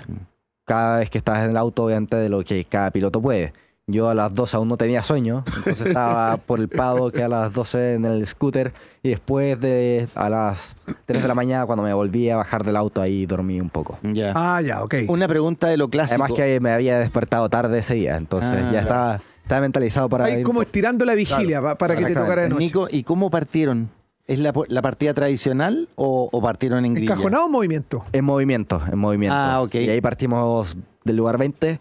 Cada 0.65 0.99
vez 0.99 1.11
que 1.11 1.19
estás 1.19 1.45
en 1.45 1.51
el 1.51 1.57
auto, 1.57 1.85
obviamente, 1.85 2.17
de 2.17 2.29
lo 2.29 2.43
que 2.45 2.65
cada 2.65 2.91
piloto 2.91 3.21
puede. 3.21 3.53
Yo 3.89 4.09
a 4.09 4.15
las 4.15 4.33
12 4.33 4.57
aún 4.57 4.69
no 4.69 4.77
tenía 4.77 5.03
sueño, 5.03 5.43
entonces 5.57 5.89
estaba 5.89 6.37
por 6.47 6.61
el 6.61 6.69
pado 6.69 7.11
que 7.11 7.25
a 7.25 7.29
las 7.29 7.53
12 7.53 7.95
en 7.95 8.05
el 8.05 8.25
scooter 8.29 8.73
y 9.03 9.09
después 9.09 9.59
de 9.61 10.07
a 10.15 10.31
las 10.31 10.77
3 11.07 11.21
de 11.21 11.27
la 11.29 11.35
mañana 11.35 11.67
cuando 11.67 11.83
me 11.83 11.93
volví 11.93 12.31
a 12.31 12.37
bajar 12.37 12.63
del 12.65 12.77
auto 12.77 13.03
ahí 13.03 13.27
dormí 13.27 13.61
un 13.61 13.71
poco. 13.71 13.99
Ya. 14.05 14.33
Ah, 14.37 14.61
ya, 14.63 14.85
ok. 14.85 14.95
Una 15.09 15.27
pregunta 15.27 15.67
de 15.67 15.77
lo 15.77 15.89
clásico. 15.89 16.23
Además 16.23 16.33
que 16.39 16.61
me 16.61 16.71
había 16.71 16.97
despertado 17.01 17.49
tarde 17.49 17.81
ese 17.81 17.95
día, 17.95 18.17
entonces 18.17 18.53
Ah, 18.63 18.71
ya 18.73 18.81
estaba, 18.83 19.21
estaba 19.43 19.61
mentalizado 19.63 20.09
para 20.09 20.27
Ahí 20.27 20.45
como 20.45 20.61
por- 20.61 20.67
estirando 20.67 21.05
la 21.05 21.15
vigilia 21.17 21.61
pa- 21.61 21.75
para 21.77 21.97
que 21.97 22.05
te 22.05 22.15
tocara 22.15 22.43
de 22.43 22.51
noche. 22.51 22.61
Nico, 22.65 22.87
¿y 22.89 23.03
cómo 23.03 23.31
partieron? 23.31 23.91
¿Es 24.29 24.39
la, 24.39 24.53
la 24.69 24.83
partida 24.83 25.13
tradicional 25.13 25.89
o, 25.97 26.29
o 26.31 26.41
partieron 26.41 26.85
en 26.85 26.95
grilla? 26.95 27.13
¿Encajonado 27.15 27.47
o 27.47 27.49
movimiento? 27.49 28.05
En 28.13 28.25
movimiento, 28.25 28.81
en 28.91 28.97
movimiento. 28.97 29.35
Ah, 29.37 29.61
ok. 29.61 29.75
Y 29.75 29.89
ahí 29.91 30.01
partimos 30.01 30.77
del 31.05 31.17
lugar 31.17 31.37
20, 31.37 31.73
ul- 31.73 31.81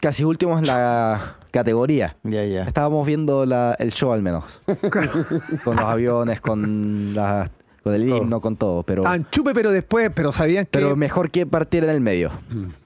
casi 0.00 0.24
últimos 0.24 0.58
en 0.60 0.66
la 0.66 1.36
categoría. 1.50 2.16
Ya, 2.24 2.44
ya. 2.44 2.64
Estábamos 2.64 3.06
viendo 3.06 3.46
la- 3.46 3.74
el 3.78 3.92
show 3.92 4.12
al 4.12 4.22
menos. 4.22 4.60
con 5.64 5.76
los 5.76 5.84
aviones, 5.84 6.40
con, 6.40 7.14
la- 7.14 7.48
con 7.82 7.94
el 7.94 8.08
himno, 8.08 8.40
con 8.40 8.56
todo. 8.56 8.82
Pero, 8.82 9.06
Anchupe, 9.06 9.52
pero 9.54 9.70
después, 9.72 10.10
pero 10.14 10.32
sabían 10.32 10.64
que... 10.64 10.70
pero 10.72 10.96
mejor 10.96 11.30
que 11.30 11.46
partir 11.46 11.84
en 11.84 11.90
el 11.90 12.00
medio. 12.00 12.30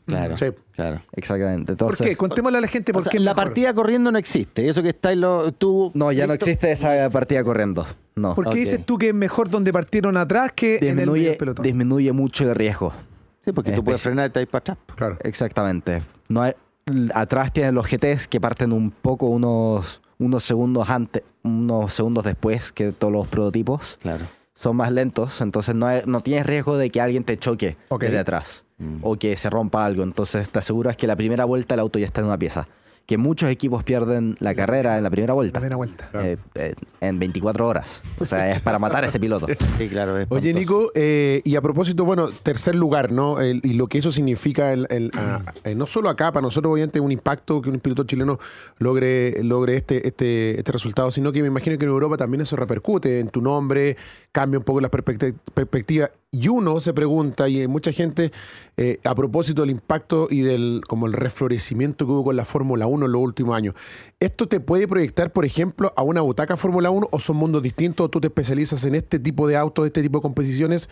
Claro, 0.07 0.37
Sí. 0.37 0.47
claro. 0.75 1.03
Exactamente. 1.13 1.75
¿Por 1.75 1.87
Entonces, 1.93 2.07
qué? 2.09 2.17
Contémosle 2.17 2.59
a 2.59 2.61
la 2.61 2.69
gente 2.69 2.93
por 2.93 3.09
qué 3.09 3.19
la 3.19 3.35
partida 3.35 3.75
corriendo 3.75 4.13
no 4.13 4.19
existe. 4.19 4.69
Eso 4.69 4.83
que 4.83 4.91
estáis 4.91 5.19
lo, 5.19 5.53
tú. 5.53 5.91
No, 5.95 6.13
ya 6.13 6.27
no 6.27 6.33
existe 6.35 6.71
esa 6.71 7.09
partida 7.11 7.43
corriendo. 7.45 7.87
No. 8.15 8.35
¿Por 8.35 8.51
qué 8.51 8.59
dices 8.59 8.85
tú 8.87 8.97
que 8.99 9.09
es 9.09 9.15
mejor 9.15 9.51
donde 9.51 9.73
partieron 9.73 10.17
atrás 10.17 10.53
que 10.55 10.77
en 10.77 10.85
el 10.85 10.95
medio 10.95 11.05
Disminuye, 11.13 11.29
del 11.31 11.39
pelotón? 11.39 11.63
disminuye 11.65 12.13
mucho 12.13 12.45
el 12.49 12.55
riesgo. 12.55 12.93
Sí, 13.45 13.53
porque 13.53 13.73
tú 13.73 13.85
puedes 13.85 14.01
frenar 14.03 14.29
y 14.29 14.33
te 14.33 14.47
para 14.47 14.59
atrás. 14.61 14.79
Claro. 14.97 15.19
Exactamente. 15.23 16.03
No 16.29 16.43
hay- 16.43 16.55
atrás 17.15 17.53
tienen 17.53 17.75
los 17.75 17.87
GTs 17.87 18.29
que 18.29 18.41
parten 18.41 18.73
un 18.73 18.91
poco 18.91 19.27
unos, 19.27 20.01
unos 20.19 20.45
segundos 20.45 20.89
antes, 20.89 21.23
unos 21.43 21.93
segundos 21.93 22.25
después 22.25 22.73
que 22.73 22.93
todos 22.93 23.13
los 23.13 23.27
prototipos. 23.27 23.99
Claro. 24.01 24.25
Son 24.55 24.77
más 24.77 24.91
lentos, 24.91 25.41
entonces 25.43 25.75
no, 25.75 25.87
hay- 25.87 26.03
no 26.07 26.21
tienes 26.23 26.47
riesgo 26.47 26.79
de 26.79 26.91
que 26.91 27.01
alguien 27.01 27.25
te 27.25 27.37
choque 27.39 27.77
desde 28.07 28.19
atrás 28.21 28.65
o 29.03 29.17
que 29.17 29.37
se 29.37 29.51
rompa 29.51 29.85
algo. 29.85 30.03
Entonces 30.03 30.49
te 30.49 30.59
aseguras 30.59 30.97
que 30.97 31.07
la 31.07 31.17
primera 31.17 31.45
vuelta 31.45 31.75
el 31.75 31.81
auto 31.81 31.99
ya 31.99 32.07
está 32.07 32.21
en 32.23 32.29
una 32.29 32.39
pieza. 32.39 32.65
Que 33.07 33.19
muchos 33.19 33.49
equipos 33.51 33.85
pierden 33.85 34.35
la 34.41 34.53
carrera 34.57 34.97
en 34.97 35.05
la 35.05 35.11
primera 35.11 35.33
vuelta. 35.33 35.61
Primera 35.61 35.77
vuelta. 35.77 36.11
eh, 36.15 36.37
eh, 36.57 36.75
en 37.01 37.21
24 37.21 37.69
horas. 37.69 38.03
O 38.19 38.27
sea, 38.27 38.51
es 38.51 38.61
para 38.63 38.81
matar 38.81 39.05
a 39.05 39.07
ese 39.07 39.21
piloto. 39.21 39.47
Sí, 39.61 39.89
claro. 39.89 40.19
es 40.19 40.27
Oye. 40.29 40.53
Nico, 40.53 40.91
eh, 40.97 41.41
y 41.45 41.55
a 41.55 41.63
propósito, 41.63 42.05
bueno, 42.05 42.29
tercer 42.43 42.75
lugar, 42.75 43.13
¿no? 43.13 43.41
El- 43.41 43.61
y 43.63 43.75
lo 43.75 43.87
que 43.87 43.99
eso 43.99 44.11
significa, 44.11 44.73
el- 44.73 44.89
el- 44.91 45.13
a- 45.17 45.41
eh, 45.63 45.77
no 45.77 45.87
solo 45.87 46.09
acá, 46.09 46.33
para 46.33 46.43
nosotros, 46.43 46.73
obviamente, 46.73 46.99
un 46.99 47.13
impacto 47.13 47.63
que 47.63 47.71
un 47.71 47.79
piloto 47.79 48.03
chileno 48.03 48.41
logre, 48.79 49.41
logre 49.45 49.77
este, 49.77 50.07
este, 50.09 50.59
este 50.59 50.73
resultado, 50.73 51.13
sino 51.13 51.31
que 51.31 51.43
me 51.43 51.49
imagino 51.49 51.79
que 51.79 51.85
en 51.85 51.91
Europa 51.93 52.17
también 52.17 52.41
eso 52.41 52.57
repercute 52.57 53.21
en 53.21 53.29
tu 53.29 53.41
nombre, 53.41 53.97
cambia 54.33 54.59
un 54.59 54.65
poco 54.65 54.81
la 54.81 54.91
perspecti- 54.91 55.35
perspectiva. 55.55 56.11
Y 56.39 56.49
uno 56.49 56.81
se 56.81 56.93
pregunta, 56.93 57.49
y 57.49 57.61
hay 57.61 57.69
mucha 57.69 57.93
gente, 57.93 58.31
eh, 58.77 58.99
a 59.05 59.15
propósito 59.15 59.63
del 59.63 59.71
impacto 59.71 60.29
y 60.31 60.41
del 60.41 60.83
como 60.87 61.07
el 61.07 61.13
reflorecimiento 61.13 62.05
que 62.05 62.13
hubo 62.13 62.25
con 62.25 62.37
la 62.37 62.45
Fórmula 62.45 62.87
1 62.87 63.07
en 63.07 63.13
los 63.13 63.21
últimos 63.23 63.57
años, 63.57 63.75
¿esto 64.21 64.47
te 64.49 64.61
puede 64.61 64.87
proyectar, 64.87 65.33
por 65.33 65.45
ejemplo, 65.45 65.93
a 65.97 66.03
una 66.03 66.21
butaca 66.21 66.57
Fórmula 66.57 66.91
1 66.91 67.09
o 67.11 67.21
son 67.21 67.37
mundos 67.37 67.63
distintos? 67.63 68.05
¿O 68.07 68.09
tú 68.11 68.21
te 68.21 68.27
especializas 68.27 68.85
en 68.85 68.95
este 68.97 69.19
tipo 69.19 69.49
de 69.49 69.57
autos, 69.57 69.87
este 69.87 70.03
tipo 70.03 70.19
de 70.19 70.23
competiciones? 70.23 70.89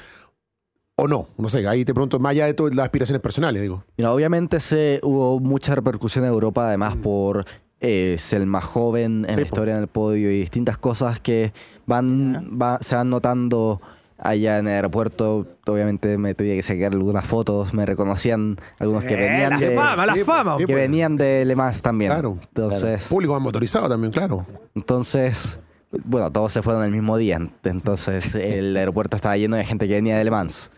¿O 0.96 1.08
no? 1.08 1.28
No 1.36 1.48
sé, 1.48 1.66
ahí 1.66 1.84
te 1.84 1.92
pregunto, 1.92 2.20
más 2.20 2.30
allá 2.30 2.46
de 2.46 2.54
todas 2.54 2.74
las 2.74 2.84
aspiraciones 2.84 3.20
personales, 3.20 3.60
digo. 3.60 3.84
Mira, 3.96 4.12
obviamente 4.14 4.60
se, 4.60 5.00
hubo 5.02 5.40
mucha 5.40 5.74
repercusión 5.74 6.24
en 6.24 6.30
Europa, 6.30 6.68
además 6.68 6.94
por 6.96 7.44
eh, 7.80 8.14
ser 8.16 8.40
el 8.42 8.46
más 8.46 8.64
joven 8.64 9.24
en 9.28 9.34
Sí, 9.34 9.40
la 9.40 9.42
historia 9.42 9.74
en 9.74 9.80
el 9.80 9.88
podio 9.88 10.30
y 10.30 10.38
distintas 10.38 10.78
cosas 10.78 11.18
que 11.18 11.52
van, 11.86 12.56
va- 12.62 12.78
se 12.80 12.94
van 12.94 13.10
notando 13.10 13.80
allá 14.24 14.58
en 14.58 14.66
el 14.66 14.74
aeropuerto. 14.74 15.46
Obviamente 15.66 16.18
me 16.18 16.34
tenía 16.34 16.54
que 16.54 16.62
sacar 16.62 16.92
algunas 16.92 17.24
fotos, 17.24 17.72
me 17.74 17.86
reconocían 17.86 18.56
algunos 18.78 19.04
que 19.04 19.14
Eh, 19.14 19.16
venían 19.16 19.50
la 19.50 19.58
de, 19.58 19.76
fama, 19.76 20.06
la 20.06 20.14
sí, 20.14 20.24
fama. 20.24 20.52
sí, 20.54 20.58
que 20.60 20.66
pues. 20.66 20.76
venían 20.76 21.16
de 21.16 21.44
Le 21.44 21.54
Mans 21.54 21.80
también. 21.82 22.10
Claro, 22.12 22.38
Entonces, 22.48 23.06
Público 23.08 23.34
más 23.34 23.42
motorizado 23.42 23.88
también, 23.88 24.12
claro. 24.12 24.44
entonces, 24.74 25.60
bueno, 26.04 26.32
todos 26.32 26.52
se 26.52 26.62
fueron 26.62 26.82
el 26.82 26.90
mismo 26.90 27.16
día. 27.16 27.38
Entonces 27.62 28.34
el 28.34 28.76
aeropuerto 28.76 29.14
estaba 29.16 29.36
lleno 29.36 29.54
de 29.56 29.64
gente 29.64 29.86
que 29.86 29.94
venía 29.94 30.16
de 30.18 30.24
Le 30.24 30.30
Mans. 30.32 30.70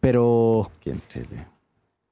Pero 0.00 0.70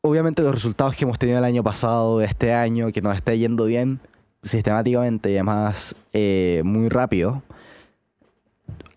obviamente 0.01 0.43
los 0.43 0.53
resultados 0.55 0.97
que 0.97 1.05
hemos 1.05 1.19
tenido 1.19 1.39
el 1.39 1.45
año 1.45 1.63
pasado, 1.63 2.21
este 2.23 2.53
año, 2.55 2.91
que 2.93 3.03
nos 3.03 3.15
está 3.17 3.35
yendo 3.35 3.67
bien 3.67 4.01
sistemáticamente 4.43 5.31
y 5.31 5.35
además 5.35 5.95
eh, 6.13 6.63
muy 6.65 6.89
rápido, 6.89 7.43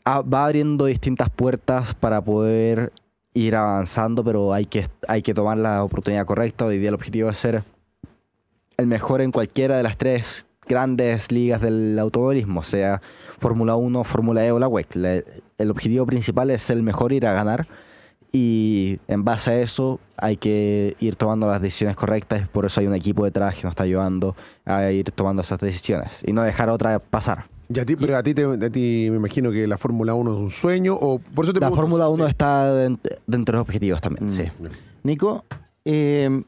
va 0.07 0.45
abriendo 0.45 0.85
distintas 0.85 1.29
puertas 1.29 1.93
para 1.93 2.21
poder 2.21 2.91
ir 3.33 3.55
avanzando, 3.55 4.23
pero 4.23 4.53
hay 4.53 4.65
que, 4.65 4.87
hay 5.07 5.21
que 5.21 5.33
tomar 5.33 5.57
la 5.57 5.83
oportunidad 5.83 6.25
correcta. 6.25 6.65
Hoy 6.65 6.77
día 6.77 6.89
el 6.89 6.95
objetivo 6.95 7.29
es 7.29 7.37
ser 7.37 7.63
el 8.77 8.87
mejor 8.87 9.21
en 9.21 9.31
cualquiera 9.31 9.77
de 9.77 9.83
las 9.83 9.97
tres 9.97 10.47
grandes 10.67 11.31
ligas 11.31 11.61
del 11.61 11.97
automovilismo, 11.99 12.63
sea 12.63 13.01
Fórmula 13.39 13.75
1, 13.75 14.03
Fórmula 14.03 14.45
E 14.45 14.51
o 14.51 14.59
la 14.59 14.67
WEC. 14.67 14.95
El 15.57 15.71
objetivo 15.71 16.05
principal 16.05 16.49
es 16.49 16.69
el 16.69 16.83
mejor, 16.83 17.13
ir 17.13 17.27
a 17.27 17.33
ganar 17.33 17.67
y 18.31 18.99
en 19.07 19.23
base 19.23 19.51
a 19.51 19.59
eso 19.61 19.99
hay 20.17 20.37
que 20.37 20.95
ir 20.99 21.15
tomando 21.15 21.47
las 21.47 21.61
decisiones 21.61 21.95
correctas. 21.95 22.47
Por 22.49 22.65
eso 22.65 22.81
hay 22.81 22.87
un 22.87 22.95
equipo 22.95 23.23
detrás 23.25 23.55
que 23.55 23.63
nos 23.63 23.71
está 23.71 23.83
ayudando 23.83 24.35
a 24.65 24.91
ir 24.91 25.11
tomando 25.11 25.41
esas 25.41 25.59
decisiones 25.59 26.21
y 26.25 26.33
no 26.33 26.43
dejar 26.43 26.69
otra 26.69 26.99
pasar. 26.99 27.54
Y 27.67 27.79
a 27.79 27.85
ti, 27.85 27.95
pero 27.95 28.15
a 28.15 28.21
ti, 28.23 28.33
te- 28.33 28.43
a 28.45 28.69
ti 28.69 29.07
me 29.09 29.17
imagino 29.17 29.51
que 29.51 29.65
la 29.67 29.77
Fórmula 29.77 30.13
1 30.13 30.35
es 30.35 30.41
un 30.41 30.51
sueño, 30.51 30.93
o 30.95 31.19
por 31.19 31.45
eso 31.45 31.53
te 31.53 31.59
La 31.59 31.67
pregunto, 31.67 31.81
Fórmula 31.81 32.07
1 32.09 32.25
sí. 32.25 32.29
está 32.29 32.71
dent- 32.87 33.17
dentro 33.25 33.53
de 33.53 33.57
los 33.59 33.67
objetivos 33.67 34.01
también, 34.01 34.31
sí. 34.31 34.43
Nico, 35.03 35.45
eh, 35.83 36.43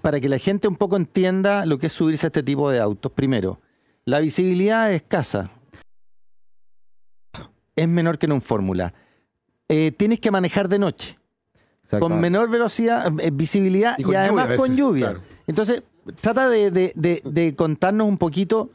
para 0.00 0.18
que 0.20 0.28
la 0.28 0.38
gente 0.38 0.66
un 0.66 0.76
poco 0.76 0.96
entienda 0.96 1.64
lo 1.66 1.78
que 1.78 1.86
es 1.86 1.92
subirse 1.92 2.26
a 2.26 2.28
este 2.28 2.42
tipo 2.42 2.70
de 2.70 2.80
autos, 2.80 3.12
primero, 3.12 3.60
la 4.04 4.18
visibilidad 4.18 4.90
es 4.92 5.02
escasa. 5.02 5.50
Es 7.76 7.88
menor 7.88 8.18
que 8.18 8.26
en 8.26 8.32
un 8.32 8.42
Fórmula. 8.42 8.92
Eh, 9.68 9.92
tienes 9.96 10.20
que 10.20 10.30
manejar 10.30 10.68
de 10.68 10.78
noche. 10.78 11.18
Con 11.98 12.20
menor 12.20 12.48
velocidad, 12.50 13.12
eh, 13.20 13.30
visibilidad 13.32 13.94
Y 13.98 14.02
y, 14.02 14.04
con 14.04 14.14
lluvia 14.14 14.22
además 14.24 14.56
con 14.56 14.76
lluvia. 14.76 15.06
claro. 15.10 15.22
Entonces, 15.46 15.82
trata 16.20 16.48
de, 16.48 16.70
de- 16.70 16.92
de- 16.94 17.22
de 17.24 17.54
contarnos 17.54 18.08
un 18.08 18.16
poquito 18.18 18.70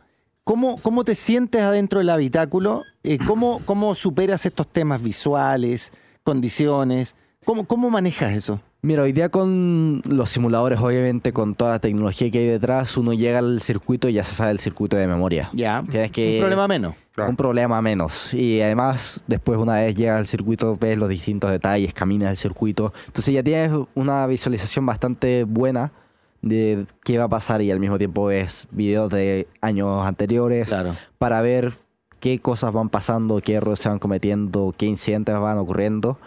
cómo, 0.48 0.78
cómo 0.78 1.04
te 1.04 1.14
sientes 1.14 1.62
adentro 1.62 2.00
del 2.00 2.10
habitáculo, 2.10 2.84
eh, 3.04 3.18
cómo, 3.28 3.62
cómo 3.66 3.94
superas 3.96 4.46
estos 4.46 4.66
temas 4.66 5.02
visuales, 5.04 5.92
condiciones, 6.24 7.16
cómo, 7.44 7.66
cómo 7.68 7.90
manejas 7.90 8.32
eso. 8.34 8.62
Mira, 8.82 9.02
hoy 9.04 9.12
día 9.12 9.28
con 9.28 10.02
los 10.06 10.30
simuladores, 10.30 10.80
obviamente, 10.80 11.34
con 11.34 11.54
toda 11.54 11.72
la 11.72 11.80
tecnología 11.80 12.32
que 12.32 12.40
hay 12.40 12.46
detrás, 12.48 12.96
uno 12.96 13.12
llega 13.12 13.40
al 13.40 13.60
circuito 13.60 14.08
y 14.08 14.14
ya 14.14 14.24
se 14.24 14.36
sabe 14.36 14.52
el 14.52 14.60
circuito 14.60 14.96
de 14.96 15.06
memoria. 15.08 15.50
Ya, 15.52 15.84
Tienes 15.90 16.12
que- 16.12 16.36
un 16.36 16.40
problema 16.40 16.68
menos. 16.70 16.96
Un 17.28 17.36
problema 17.36 17.82
menos. 17.82 18.34
Y 18.34 18.62
además, 18.62 19.24
después, 19.28 19.58
una 19.58 19.74
vez 19.74 19.96
llegas 19.96 20.20
al 20.20 20.28
circuito, 20.28 20.78
ves 20.80 20.98
los 20.98 21.10
distintos 21.10 21.52
detalles, 21.52 21.94
caminas 21.94 22.30
el 22.30 22.38
circuito. 22.38 22.94
Entonces 23.08 23.34
ya 23.34 23.44
tienes 23.44 23.72
una 23.96 24.26
visualización 24.28 24.86
bastante 24.86 25.44
buena 25.44 25.92
de 26.41 26.86
qué 27.04 27.17
va 27.17 27.26
a 27.26 27.30
pasar 27.30 27.62
y 27.62 27.71
al 27.71 27.80
mismo 27.80 27.97
tiempo 27.97 28.26
ves 28.26 28.67
videos 28.71 29.12
de 29.12 29.47
años 29.62 30.06
anteriores 30.06 30.67
Claro. 30.67 30.95
para 31.17 31.41
ver 31.41 31.73
qué 32.19 32.39
cosas 32.39 32.71
van 32.73 32.89
pasando, 32.89 33.39
qué 33.41 33.56
errores 33.56 33.80
se 33.80 33.89
van 33.89 34.00
cometiendo, 34.00 34.73
qué 34.78 34.86
incidentes 34.86 35.38
van 35.38 35.58
ocurriendo, 35.58 36.17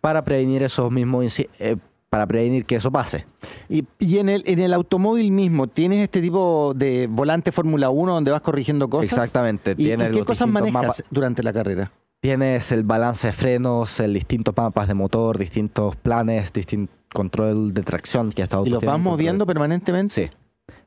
para 0.00 0.22
prevenir 0.24 0.62
esos 0.62 0.90
mismos 0.90 1.38
eh, 1.58 1.76
para 2.08 2.26
prevenir 2.26 2.64
que 2.64 2.76
eso 2.76 2.90
pase. 2.90 3.26
Y, 3.68 3.84
y 3.98 4.16
en, 4.18 4.30
el, 4.30 4.42
en 4.46 4.60
el 4.60 4.72
automóvil 4.72 5.30
mismo, 5.30 5.66
¿tienes 5.66 5.98
este 6.00 6.22
tipo 6.22 6.72
de 6.74 7.06
volante 7.06 7.52
Fórmula 7.52 7.90
1 7.90 8.14
donde 8.14 8.30
vas 8.30 8.40
corrigiendo 8.40 8.88
cosas? 8.88 9.12
Exactamente. 9.12 9.72
¿Y, 9.76 9.84
qué 9.88 9.96
cosas 9.96 10.48
distintos 10.48 10.48
manejas 10.48 10.72
mapas- 10.72 11.04
durante 11.10 11.42
la 11.42 11.52
carrera? 11.52 11.92
Tienes 12.20 12.72
el 12.72 12.82
balance 12.82 13.26
de 13.28 13.32
frenos, 13.34 14.00
el 14.00 14.14
distintos 14.14 14.54
mapas 14.56 14.88
de 14.88 14.94
motor, 14.94 15.36
distintos 15.36 15.96
planes, 15.96 16.52
distinto 16.52 16.92
control 17.12 17.72
de 17.74 17.82
tracción 17.82 18.30
que 18.30 18.42
está 18.42 18.60
¿Y 18.64 18.70
los 18.70 18.82
vas 18.84 18.98
moviendo 19.00 19.46
permanentemente? 19.46 20.12
Sí. 20.28 20.36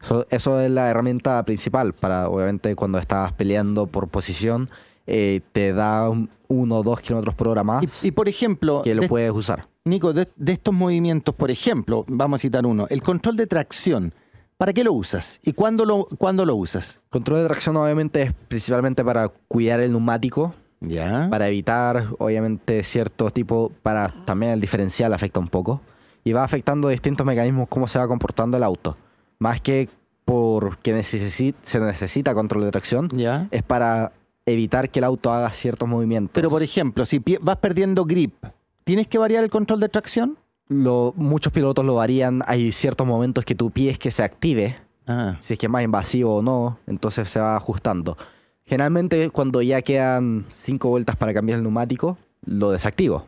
Eso, 0.02 0.26
eso 0.30 0.60
es 0.62 0.72
la 0.72 0.90
herramienta 0.90 1.44
principal 1.46 1.94
para, 1.94 2.28
obviamente, 2.30 2.76
cuando 2.76 2.98
estás 2.98 3.32
peleando 3.34 3.88
por 3.88 4.08
posición, 4.08 4.70
eh, 5.08 5.42
te 5.52 5.74
da 5.74 6.10
un- 6.10 6.30
uno 6.48 6.78
o 6.80 6.84
dos 6.84 7.02
kilómetros 7.02 7.34
por 7.36 7.48
hora 7.48 7.64
más 7.64 8.04
Y, 8.04 8.08
y, 8.08 8.12
por 8.12 8.28
ejemplo, 8.28 8.82
que 8.84 8.94
lo 8.96 9.02
de- 9.04 9.08
puedes 9.08 9.32
usar. 9.32 9.68
Nico, 9.86 10.14
de, 10.14 10.28
de 10.36 10.52
estos 10.52 10.74
movimientos, 10.74 11.34
por 11.34 11.50
ejemplo, 11.50 12.06
vamos 12.08 12.40
a 12.40 12.42
citar 12.42 12.66
uno, 12.66 12.86
el 12.90 13.02
control 13.02 13.36
de 13.38 13.48
tracción, 13.48 14.14
¿para 14.58 14.74
qué 14.74 14.84
lo 14.84 14.94
usas? 14.94 15.40
¿Y 15.44 15.54
cuándo 15.54 15.86
lo, 15.86 16.06
cuándo 16.20 16.46
lo 16.46 16.56
usas? 16.56 17.02
Control 17.10 17.42
de 17.42 17.48
tracción 17.48 17.76
obviamente 17.78 18.22
es 18.22 18.34
principalmente 18.48 19.04
para 19.04 19.30
cuidar 19.48 19.80
el 19.80 19.92
neumático, 19.92 20.54
¿Ya? 20.82 21.28
para 21.32 21.48
evitar 21.48 22.08
obviamente 22.20 22.84
ciertos 22.84 23.34
tipos, 23.34 23.72
para 23.82 24.10
también 24.26 24.52
el 24.52 24.62
diferencial 24.62 25.14
afecta 25.14 25.40
un 25.40 25.48
poco 25.48 25.82
y 26.24 26.34
va 26.34 26.44
afectando 26.44 26.88
distintos 26.90 27.26
mecanismos 27.26 27.68
cómo 27.70 27.88
se 27.88 28.00
va 28.00 28.08
comportando 28.08 28.58
el 28.58 28.64
auto. 28.64 28.98
Más 29.40 29.60
que 29.62 29.90
porque 30.26 30.96
necesi- 30.96 31.56
se 31.62 31.80
necesita 31.80 32.34
control 32.34 32.64
de 32.64 32.72
tracción, 32.72 33.10
¿Ya? 33.10 33.48
es 33.52 33.64
para 33.64 34.12
evitar 34.46 34.90
que 34.90 35.00
el 35.00 35.04
auto 35.06 35.32
haga 35.34 35.50
ciertos 35.52 35.88
movimientos. 35.90 36.32
Pero, 36.34 36.50
por 36.50 36.64
ejemplo, 36.64 37.06
si 37.06 37.22
vas 37.42 37.58
perdiendo 37.58 38.06
grip, 38.06 38.34
¿tienes 38.84 39.08
que 39.08 39.18
variar 39.18 39.44
el 39.44 39.50
control 39.50 39.80
de 39.80 39.90
tracción? 39.90 40.38
Lo- 40.68 41.14
muchos 41.18 41.52
pilotos 41.52 41.84
lo 41.86 41.96
varían, 41.96 42.44
hay 42.48 42.72
ciertos 42.72 43.06
momentos 43.06 43.44
que 43.46 43.56
tu 43.56 43.72
pie 43.72 43.92
es 43.92 44.00
que 44.00 44.12
se 44.12 44.24
active, 44.24 44.76
Ah, 45.08 45.36
si 45.40 45.54
es 45.54 45.60
que 45.60 45.66
es 45.66 45.72
más 45.72 45.84
invasivo 45.84 46.36
o 46.38 46.42
no, 46.44 46.78
entonces 46.88 47.28
se 47.30 47.40
va 47.40 47.56
ajustando. 47.58 48.16
Generalmente 48.66 49.30
cuando 49.32 49.62
ya 49.62 49.82
quedan 49.82 50.46
cinco 50.50 50.90
vueltas 50.90 51.16
para 51.18 51.34
cambiar 51.34 51.58
el 51.58 51.64
neumático, 51.64 52.18
lo 52.46 52.72
desactivo. 52.72 53.26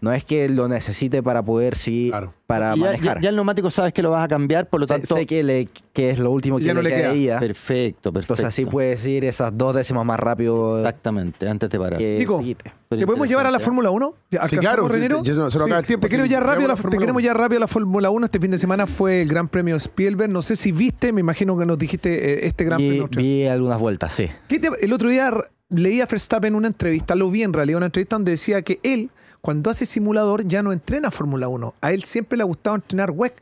No 0.00 0.12
es 0.12 0.24
que 0.24 0.48
lo 0.48 0.68
necesite 0.68 1.22
para 1.22 1.42
poder 1.42 1.74
Claro. 2.10 2.34
para 2.46 2.74
ya, 2.74 2.80
manejar. 2.80 3.16
ya- 3.16 3.22
ya 3.22 3.28
el 3.30 3.34
neumático 3.36 3.70
sabes 3.70 3.92
que 3.92 4.02
lo 4.02 4.10
vas 4.10 4.24
a 4.24 4.28
cambiar, 4.28 4.68
por 4.68 4.78
lo 4.80 4.86
sé, 4.86 4.94
tanto... 4.94 5.14
sé 5.16 5.26
que, 5.26 5.42
le- 5.42 5.68
que 5.92 6.10
es 6.10 6.18
lo 6.18 6.30
último 6.30 6.58
que 6.58 6.64
Ya 6.64 6.74
no 6.74 6.82
le 6.82 6.90
le 6.90 6.96
queda. 6.96 7.40
Perfecto, 7.40 8.12
perfecto. 8.12 8.18
Entonces 8.34 8.46
así 8.46 8.66
puedes 8.66 9.04
ir 9.06 9.24
esas 9.24 9.56
dos 9.56 9.74
décimas 9.74 10.04
más 10.04 10.20
rápido 10.20 10.78
Exactamente, 10.78 11.48
antes 11.48 11.70
de 11.70 11.78
parar. 11.78 11.98
que 11.98 12.16
Nico, 12.18 12.38
te 12.38 12.44
quite. 12.44 12.72
Pero 12.88 13.00
¿Te 13.00 13.06
podemos 13.06 13.26
llevar 13.28 13.46
a 13.46 13.50
la 13.50 13.58
¿eh? 13.58 13.60
Fórmula 13.60 13.90
1? 13.90 14.14
¿Ya 14.30 14.46
Sí, 14.48 14.56
claro, 14.58 14.88
se 14.88 15.58
acaba 15.58 15.78
el 15.78 15.86
tiempo, 15.86 16.06
Te 16.06 16.28
ya 16.28 16.40
rápido, 16.40 16.68
la, 16.68 16.76
queremos 16.76 17.10
1. 17.16 17.20
ya 17.20 17.34
rápido 17.34 17.56
a 17.56 17.60
la 17.60 17.66
Fórmula 17.66 18.10
1. 18.10 18.26
Este 18.26 18.38
fin 18.40 18.50
de 18.50 18.58
semana 18.58 18.86
fue 18.86 19.22
el 19.22 19.28
Gran 19.28 19.48
Premio 19.48 19.74
Spielberg. 19.76 20.30
No 20.30 20.42
sé 20.42 20.54
si 20.56 20.70
viste, 20.72 21.12
me 21.12 21.20
imagino 21.20 21.56
que 21.58 21.64
nos 21.66 21.78
dijiste 21.78 22.44
eh, 22.44 22.46
este 22.46 22.64
Gran 22.64 22.78
Vi, 22.78 22.88
Premio. 22.88 23.08
vi 23.16 23.46
algunas 23.46 23.80
vueltas, 23.80 24.12
sí. 24.12 24.28
¿Qué 24.46 24.60
te- 24.60 24.68
el 24.84 24.92
otro 24.92 25.08
día 25.08 25.32
leí 25.70 26.00
a 26.00 26.06
Verstappen 26.06 26.54
una 26.54 26.68
entrevista, 26.68 27.14
lo 27.16 27.30
vi 27.30 27.42
en 27.42 27.52
realidad, 27.52 27.78
una 27.78 27.86
entrevista 27.86 28.14
donde 28.16 28.32
decía 28.32 28.62
que 28.62 28.78
él, 28.84 29.10
cuando 29.44 29.68
hace 29.68 29.84
simulador, 29.84 30.48
ya 30.48 30.62
no 30.62 30.72
entrena 30.72 31.10
Fórmula 31.10 31.48
1. 31.48 31.74
A 31.82 31.92
él 31.92 32.04
siempre 32.04 32.38
le 32.38 32.44
ha 32.44 32.46
gustado 32.46 32.76
entrenar 32.76 33.10
WEC, 33.10 33.34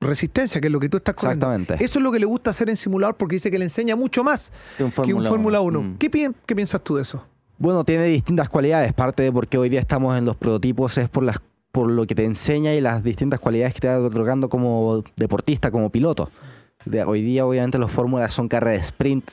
resistencia, 0.00 0.58
que 0.60 0.68
es 0.68 0.72
lo 0.72 0.80
que 0.80 0.88
tú 0.88 0.96
estás 0.96 1.14
corriendo. 1.14 1.46
Exactamente. 1.52 1.84
Eso 1.84 1.98
es 1.98 2.02
lo 2.02 2.10
que 2.10 2.18
le 2.18 2.24
gusta 2.24 2.48
hacer 2.50 2.70
en 2.70 2.76
simulador 2.76 3.16
porque 3.18 3.34
dice 3.36 3.50
que 3.50 3.58
le 3.58 3.64
enseña 3.66 3.94
mucho 3.96 4.24
más 4.24 4.52
Que 4.78 4.84
un 4.84 4.92
Fórmula 4.92 5.28
Fórmula 5.28 5.60
1. 5.60 5.78
1. 5.80 5.88
Mm. 5.90 5.98
¿Qué, 5.98 6.08
pi- 6.08 6.28
¿Qué 6.46 6.56
piensas 6.56 6.82
tú 6.82 6.96
de 6.96 7.02
eso? 7.02 7.26
Bueno, 7.58 7.84
tiene 7.84 8.04
distintas 8.06 8.48
cualidades. 8.48 8.94
Parte 8.94 9.22
de 9.22 9.30
por 9.30 9.46
qué 9.48 9.58
hoy 9.58 9.68
día 9.68 9.80
estamos 9.80 10.16
en 10.16 10.24
los 10.24 10.36
prototipos 10.36 10.96
es 10.96 11.08
por 11.10 11.24
las 11.24 11.36
por 11.72 11.88
lo 11.90 12.04
que 12.06 12.14
te 12.16 12.24
enseña 12.24 12.72
y 12.74 12.80
las 12.80 13.04
distintas 13.04 13.38
cualidades 13.38 13.74
que 13.74 13.80
te 13.80 13.86
va 13.88 13.98
otorgando 14.00 14.48
como 14.48 15.04
deportista, 15.16 15.70
como 15.70 15.90
piloto. 15.90 16.30
De- 16.86 17.04
hoy 17.04 17.20
día, 17.22 17.44
obviamente, 17.46 17.76
los 17.78 17.90
fórmulas 17.92 18.32
son 18.34 18.48
carreras 18.48 18.80
de 18.80 18.86
sprint, 18.86 19.30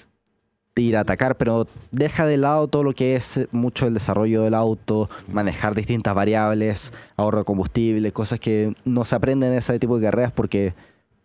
ir 0.81 0.97
a 0.97 1.01
atacar, 1.01 1.37
pero 1.37 1.67
deja 1.91 2.25
de 2.25 2.37
lado 2.37 2.67
todo 2.67 2.83
lo 2.83 2.93
que 2.93 3.15
es 3.15 3.47
mucho 3.51 3.87
el 3.87 3.93
desarrollo 3.93 4.43
del 4.43 4.53
auto, 4.53 5.09
manejar 5.31 5.75
distintas 5.75 6.13
variables, 6.13 6.93
ahorro 7.15 7.39
de 7.39 7.45
combustible, 7.45 8.11
cosas 8.11 8.39
que 8.39 8.75
no 8.85 9.05
se 9.05 9.15
aprenden 9.15 9.51
en 9.51 9.59
ese 9.59 9.77
tipo 9.79 9.97
de 9.97 10.05
carreras 10.05 10.31
porque 10.31 10.73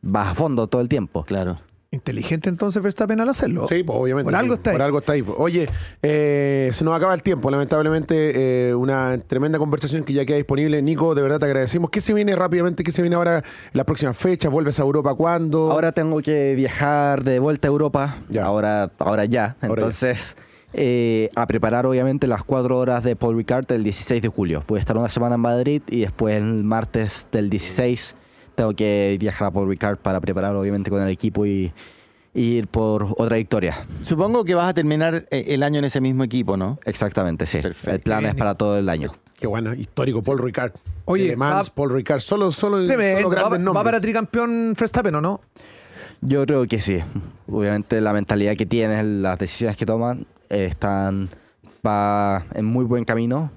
vas 0.00 0.28
a 0.28 0.34
fondo 0.34 0.66
todo 0.66 0.82
el 0.82 0.88
tiempo. 0.88 1.24
Claro. 1.24 1.58
Inteligente 1.94 2.48
entonces 2.48 2.82
Verstappen 2.82 3.20
al 3.20 3.28
hacerlo. 3.28 3.66
Sí, 3.68 3.82
pues 3.84 3.98
obviamente. 3.98 4.24
Por 4.24 4.34
algo 4.34 4.54
está 4.54 4.70
ahí. 4.70 4.76
Por 4.76 4.82
algo 4.82 4.98
está 5.00 5.12
ahí. 5.12 5.22
Oye, 5.36 5.68
eh, 6.02 6.70
se 6.72 6.84
nos 6.86 6.96
acaba 6.96 7.12
el 7.12 7.22
tiempo, 7.22 7.50
lamentablemente. 7.50 8.70
eh, 8.70 8.74
una 8.74 9.18
tremenda 9.18 9.58
conversación 9.58 10.02
que 10.02 10.14
ya 10.14 10.24
queda 10.24 10.38
disponible. 10.38 10.80
Nico, 10.80 11.14
de 11.14 11.20
verdad 11.20 11.38
te 11.38 11.44
agradecemos. 11.44 11.90
¿Qué 11.90 12.00
se 12.00 12.14
viene 12.14 12.34
rápidamente? 12.34 12.82
¿Qué 12.82 12.92
se 12.92 13.02
viene 13.02 13.16
ahora 13.16 13.38
en 13.38 13.44
las 13.74 13.84
próximas 13.84 14.16
fechas? 14.16 14.50
¿Vuelves 14.50 14.80
a 14.80 14.84
Europa 14.84 15.14
cuándo? 15.14 15.70
Ahora 15.70 15.92
tengo 15.92 16.22
que 16.22 16.54
viajar 16.54 17.24
de 17.24 17.38
vuelta 17.38 17.68
a 17.68 17.70
Europa. 17.70 18.16
Ya. 18.30 18.46
Ahora, 18.46 18.90
ahora 18.98 19.26
ya. 19.26 19.56
Ahora 19.60 19.66
ya. 19.66 19.66
Entonces, 19.66 20.36
eh, 20.72 21.28
a 21.34 21.46
preparar 21.46 21.84
obviamente 21.84 22.26
las 22.26 22.42
cuatro 22.42 22.78
horas 22.78 23.02
de 23.04 23.16
Paul 23.16 23.36
Ricard 23.36 23.70
el 23.70 23.84
16 23.84 24.22
de 24.22 24.28
julio. 24.28 24.64
Voy 24.66 24.78
a 24.78 24.80
estar 24.80 24.96
una 24.96 25.10
semana 25.10 25.34
en 25.34 25.42
Madrid 25.42 25.82
y 25.90 26.00
después 26.00 26.36
el 26.36 26.64
martes 26.64 27.28
del 27.30 27.50
16 27.50 28.16
tengo 28.54 28.74
que 28.74 29.16
viajar 29.20 29.48
a 29.48 29.50
Paul 29.50 29.68
Ricard 29.68 29.98
para 29.98 30.20
preparar 30.20 30.54
obviamente 30.56 30.90
con 30.90 31.02
el 31.02 31.08
equipo 31.10 31.44
y, 31.46 31.72
y 32.34 32.42
ir 32.42 32.68
por 32.68 33.08
otra 33.18 33.36
victoria. 33.36 33.76
Supongo 34.04 34.44
que 34.44 34.54
vas 34.54 34.68
a 34.68 34.74
terminar 34.74 35.26
eh, 35.30 35.44
el 35.48 35.62
año 35.62 35.78
en 35.78 35.84
ese 35.84 36.00
mismo 36.00 36.24
equipo, 36.24 36.56
¿no? 36.56 36.78
Exactamente, 36.84 37.46
sí. 37.46 37.58
Perfecto. 37.60 37.90
El 37.90 38.00
plan 38.00 38.24
es 38.26 38.34
para 38.34 38.54
todo 38.54 38.78
el 38.78 38.88
año. 38.88 39.12
Qué 39.38 39.46
bueno, 39.46 39.74
histórico, 39.74 40.22
Paul 40.22 40.38
Ricard. 40.38 40.72
Oye, 41.04 41.28
Le 41.30 41.36
Mans, 41.36 41.68
va- 41.70 41.74
Paul 41.74 41.90
Ricard. 41.92 42.20
Solo, 42.20 42.52
solo, 42.52 42.84
Tremendo. 42.86 43.22
solo 43.22 43.28
¿Va, 43.28 43.34
grandes 43.42 43.60
va 43.60 43.64
nombres. 43.64 43.84
para 43.84 44.00
tricampeón 44.00 44.74
Verstappen 44.78 45.14
o 45.16 45.20
no? 45.20 45.40
Yo 46.20 46.46
creo 46.46 46.64
que 46.66 46.80
sí. 46.80 46.98
Obviamente 47.50 48.00
la 48.00 48.12
mentalidad 48.12 48.56
que 48.56 48.66
tiene, 48.66 49.02
las 49.02 49.38
decisiones 49.40 49.76
que 49.76 49.84
toman, 49.84 50.24
eh, 50.48 50.66
están 50.66 51.28
va 51.84 52.44
en 52.54 52.64
muy 52.64 52.84
buen 52.84 53.04
camino. 53.04 53.50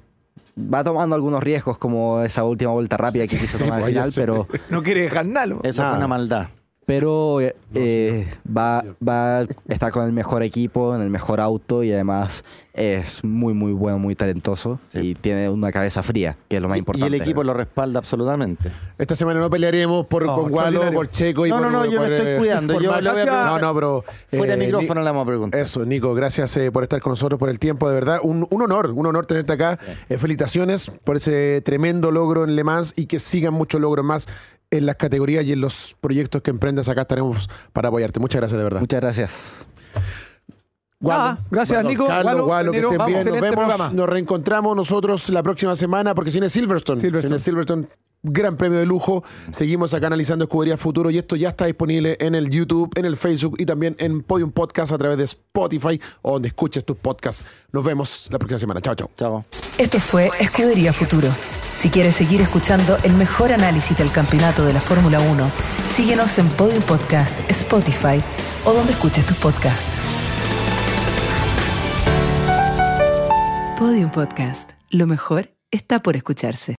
Va 0.57 0.83
tomando 0.83 1.15
algunos 1.15 1.43
riesgos 1.43 1.77
como 1.77 2.21
esa 2.21 2.43
última 2.45 2.71
vuelta 2.71 2.95
rápida 2.95 3.27
que 3.27 3.37
quiso 3.37 3.57
sí, 3.57 3.63
tomar 3.65 3.81
al 3.81 3.89
final, 3.89 4.11
pero 4.15 4.47
No 4.69 4.83
quiere 4.83 5.01
dejar 5.01 5.25
nada. 5.25 5.55
Eso 5.63 5.83
fue 5.83 5.97
una 5.97 6.07
maldad. 6.07 6.47
Pero 6.85 7.41
eh, 7.41 7.55
eh, 7.73 8.27
va, 8.45 8.83
va 9.07 9.45
está 9.67 9.91
con 9.91 10.05
el 10.05 10.11
mejor 10.13 10.43
equipo, 10.43 10.95
en 10.95 11.01
el 11.01 11.09
mejor 11.09 11.39
auto 11.39 11.83
y 11.83 11.91
además 11.91 12.43
es 12.73 13.23
muy 13.23 13.53
muy 13.53 13.71
bueno, 13.71 13.97
muy 13.99 14.15
talentoso 14.15 14.79
Sí. 14.89 14.99
y 14.99 15.15
tiene 15.15 15.49
una 15.49 15.71
cabeza 15.71 16.03
fría, 16.03 16.35
que 16.49 16.57
es 16.57 16.61
lo 16.61 16.67
más 16.67 16.75
Y- 16.77 16.79
importante. 16.79 17.09
Y 17.09 17.15
el 17.15 17.21
equipo 17.21 17.43
lo 17.43 17.53
respalda 17.53 17.99
absolutamente. 17.99 18.69
Esta 18.97 19.15
semana 19.15 19.39
no 19.39 19.49
pelearemos 19.49 20.05
por, 20.07 20.25
No, 20.25 20.35
con 20.35 20.51
Gualo, 20.51 20.67
extraordinario. 20.81 20.99
por 20.99 21.09
Checo 21.09 21.45
y 21.45 21.49
No, 21.49 21.57
por 21.57 21.65
no, 21.65 21.71
no, 21.71 21.85
yo 21.85 22.01
me 22.01 22.15
estoy 22.15 22.31
eh, 22.33 22.37
cuidando. 22.37 22.73
por 22.73 22.83
Yo 22.83 22.91
voy 22.91 22.99
a 23.07 23.25
No, 23.25 23.59
no, 23.59 23.73
pero. 23.73 24.03
Fuera 24.29 24.53
eh, 24.55 24.57
micrófono 24.57 25.01
le 25.01 25.05
vamos 25.05 25.23
a 25.23 25.27
preguntar. 25.27 25.59
Eso, 25.61 25.85
Nico, 25.85 26.13
gracias 26.13 26.55
eh, 26.57 26.71
por 26.71 26.83
estar 26.83 26.99
con 27.01 27.11
nosotros, 27.11 27.39
por 27.39 27.49
el 27.49 27.59
tiempo, 27.59 27.87
de 27.87 27.95
verdad. 27.95 28.19
Un, 28.23 28.45
un 28.49 28.61
honor, 28.61 28.91
un 28.91 29.05
honor 29.05 29.25
tenerte 29.25 29.53
acá. 29.53 29.79
Eh, 30.09 30.17
felicitaciones 30.17 30.91
por 31.03 31.15
ese 31.15 31.61
tremendo 31.63 32.11
logro 32.11 32.43
en 32.43 32.55
Le 32.55 32.63
Mans 32.65 32.93
y 32.97 33.05
que 33.05 33.19
sigan 33.19 33.53
muchos 33.53 33.79
logros 33.79 34.05
más 34.05 34.27
en 34.71 34.85
las 34.85 34.95
categorías 34.95 35.45
y 35.45 35.53
en 35.53 35.61
los 35.61 35.95
proyectos 36.01 36.41
que 36.41 36.51
emprendas. 36.51 36.89
Acá 36.89 37.01
estaremos 37.01 37.49
para 37.73 37.89
apoyarte. 37.89 38.19
Muchas 38.19 38.39
gracias, 38.41 38.57
de 38.57 38.63
verdad. 38.63 38.79
Muchas 38.79 39.01
gracias. 39.01 39.65
Nada, 40.99 41.39
gracias, 41.51 41.83
Bueno, 41.83 41.89
Nico. 41.89 42.07
Carlos, 42.07 42.41
Gualo, 42.41 42.45
Gualo, 42.45 42.71
que 42.71 42.77
estén 42.79 43.05
bien. 43.05 43.25
Nos 43.25 43.41
vemos, 43.41 43.65
programa. 43.65 43.89
nos 43.93 44.09
reencontramos 44.09 44.75
nosotros 44.75 45.29
la 45.29 45.43
próxima 45.43 45.75
semana 45.75 46.15
porque 46.15 46.31
si 46.31 46.37
viene 46.39 46.49
Silverstone. 46.49 47.01
Silverstone. 47.01 47.39
Silverstone, 47.39 47.87
gran 48.31 48.57
premio 48.57 48.79
de 48.79 48.85
lujo. 48.85 49.23
Seguimos 49.51 49.93
acá 49.93 50.07
analizando 50.07 50.45
Escudería 50.45 50.77
Futuro 50.77 51.09
y 51.09 51.17
esto 51.17 51.35
ya 51.35 51.49
está 51.49 51.65
disponible 51.65 52.17
en 52.19 52.35
el 52.35 52.49
YouTube, 52.49 52.91
en 52.95 53.05
el 53.05 53.17
Facebook 53.17 53.55
y 53.59 53.65
también 53.65 53.95
en 53.99 54.21
Podium 54.21 54.51
Podcast 54.51 54.91
a 54.91 54.97
través 54.97 55.17
de 55.17 55.23
Spotify 55.23 55.99
o 56.21 56.33
donde 56.33 56.49
escuches 56.49 56.85
tus 56.85 56.97
podcasts. 56.97 57.45
Nos 57.71 57.83
vemos 57.83 58.27
la 58.31 58.39
próxima 58.39 58.59
semana. 58.59 58.81
Chao, 58.81 58.95
chao. 58.95 59.09
Chao. 59.17 59.45
Esto 59.77 59.99
fue 59.99 60.31
Escudería 60.39 60.93
Futuro. 60.93 61.29
Si 61.77 61.89
quieres 61.89 62.15
seguir 62.15 62.41
escuchando 62.41 62.97
el 63.03 63.13
mejor 63.13 63.51
análisis 63.51 63.97
del 63.97 64.11
campeonato 64.11 64.65
de 64.65 64.73
la 64.73 64.79
Fórmula 64.79 65.19
1, 65.19 65.51
síguenos 65.93 66.37
en 66.37 66.47
Podium 66.49 66.81
Podcast, 66.83 67.37
Spotify 67.49 68.21
o 68.63 68.73
donde 68.73 68.93
escuches 68.93 69.25
tus 69.25 69.37
podcasts. 69.37 69.85
Podium 73.77 74.09
Podcast. 74.09 74.71
Lo 74.89 75.05
mejor 75.05 75.51
está 75.69 76.01
por 76.01 76.15
escucharse. 76.15 76.73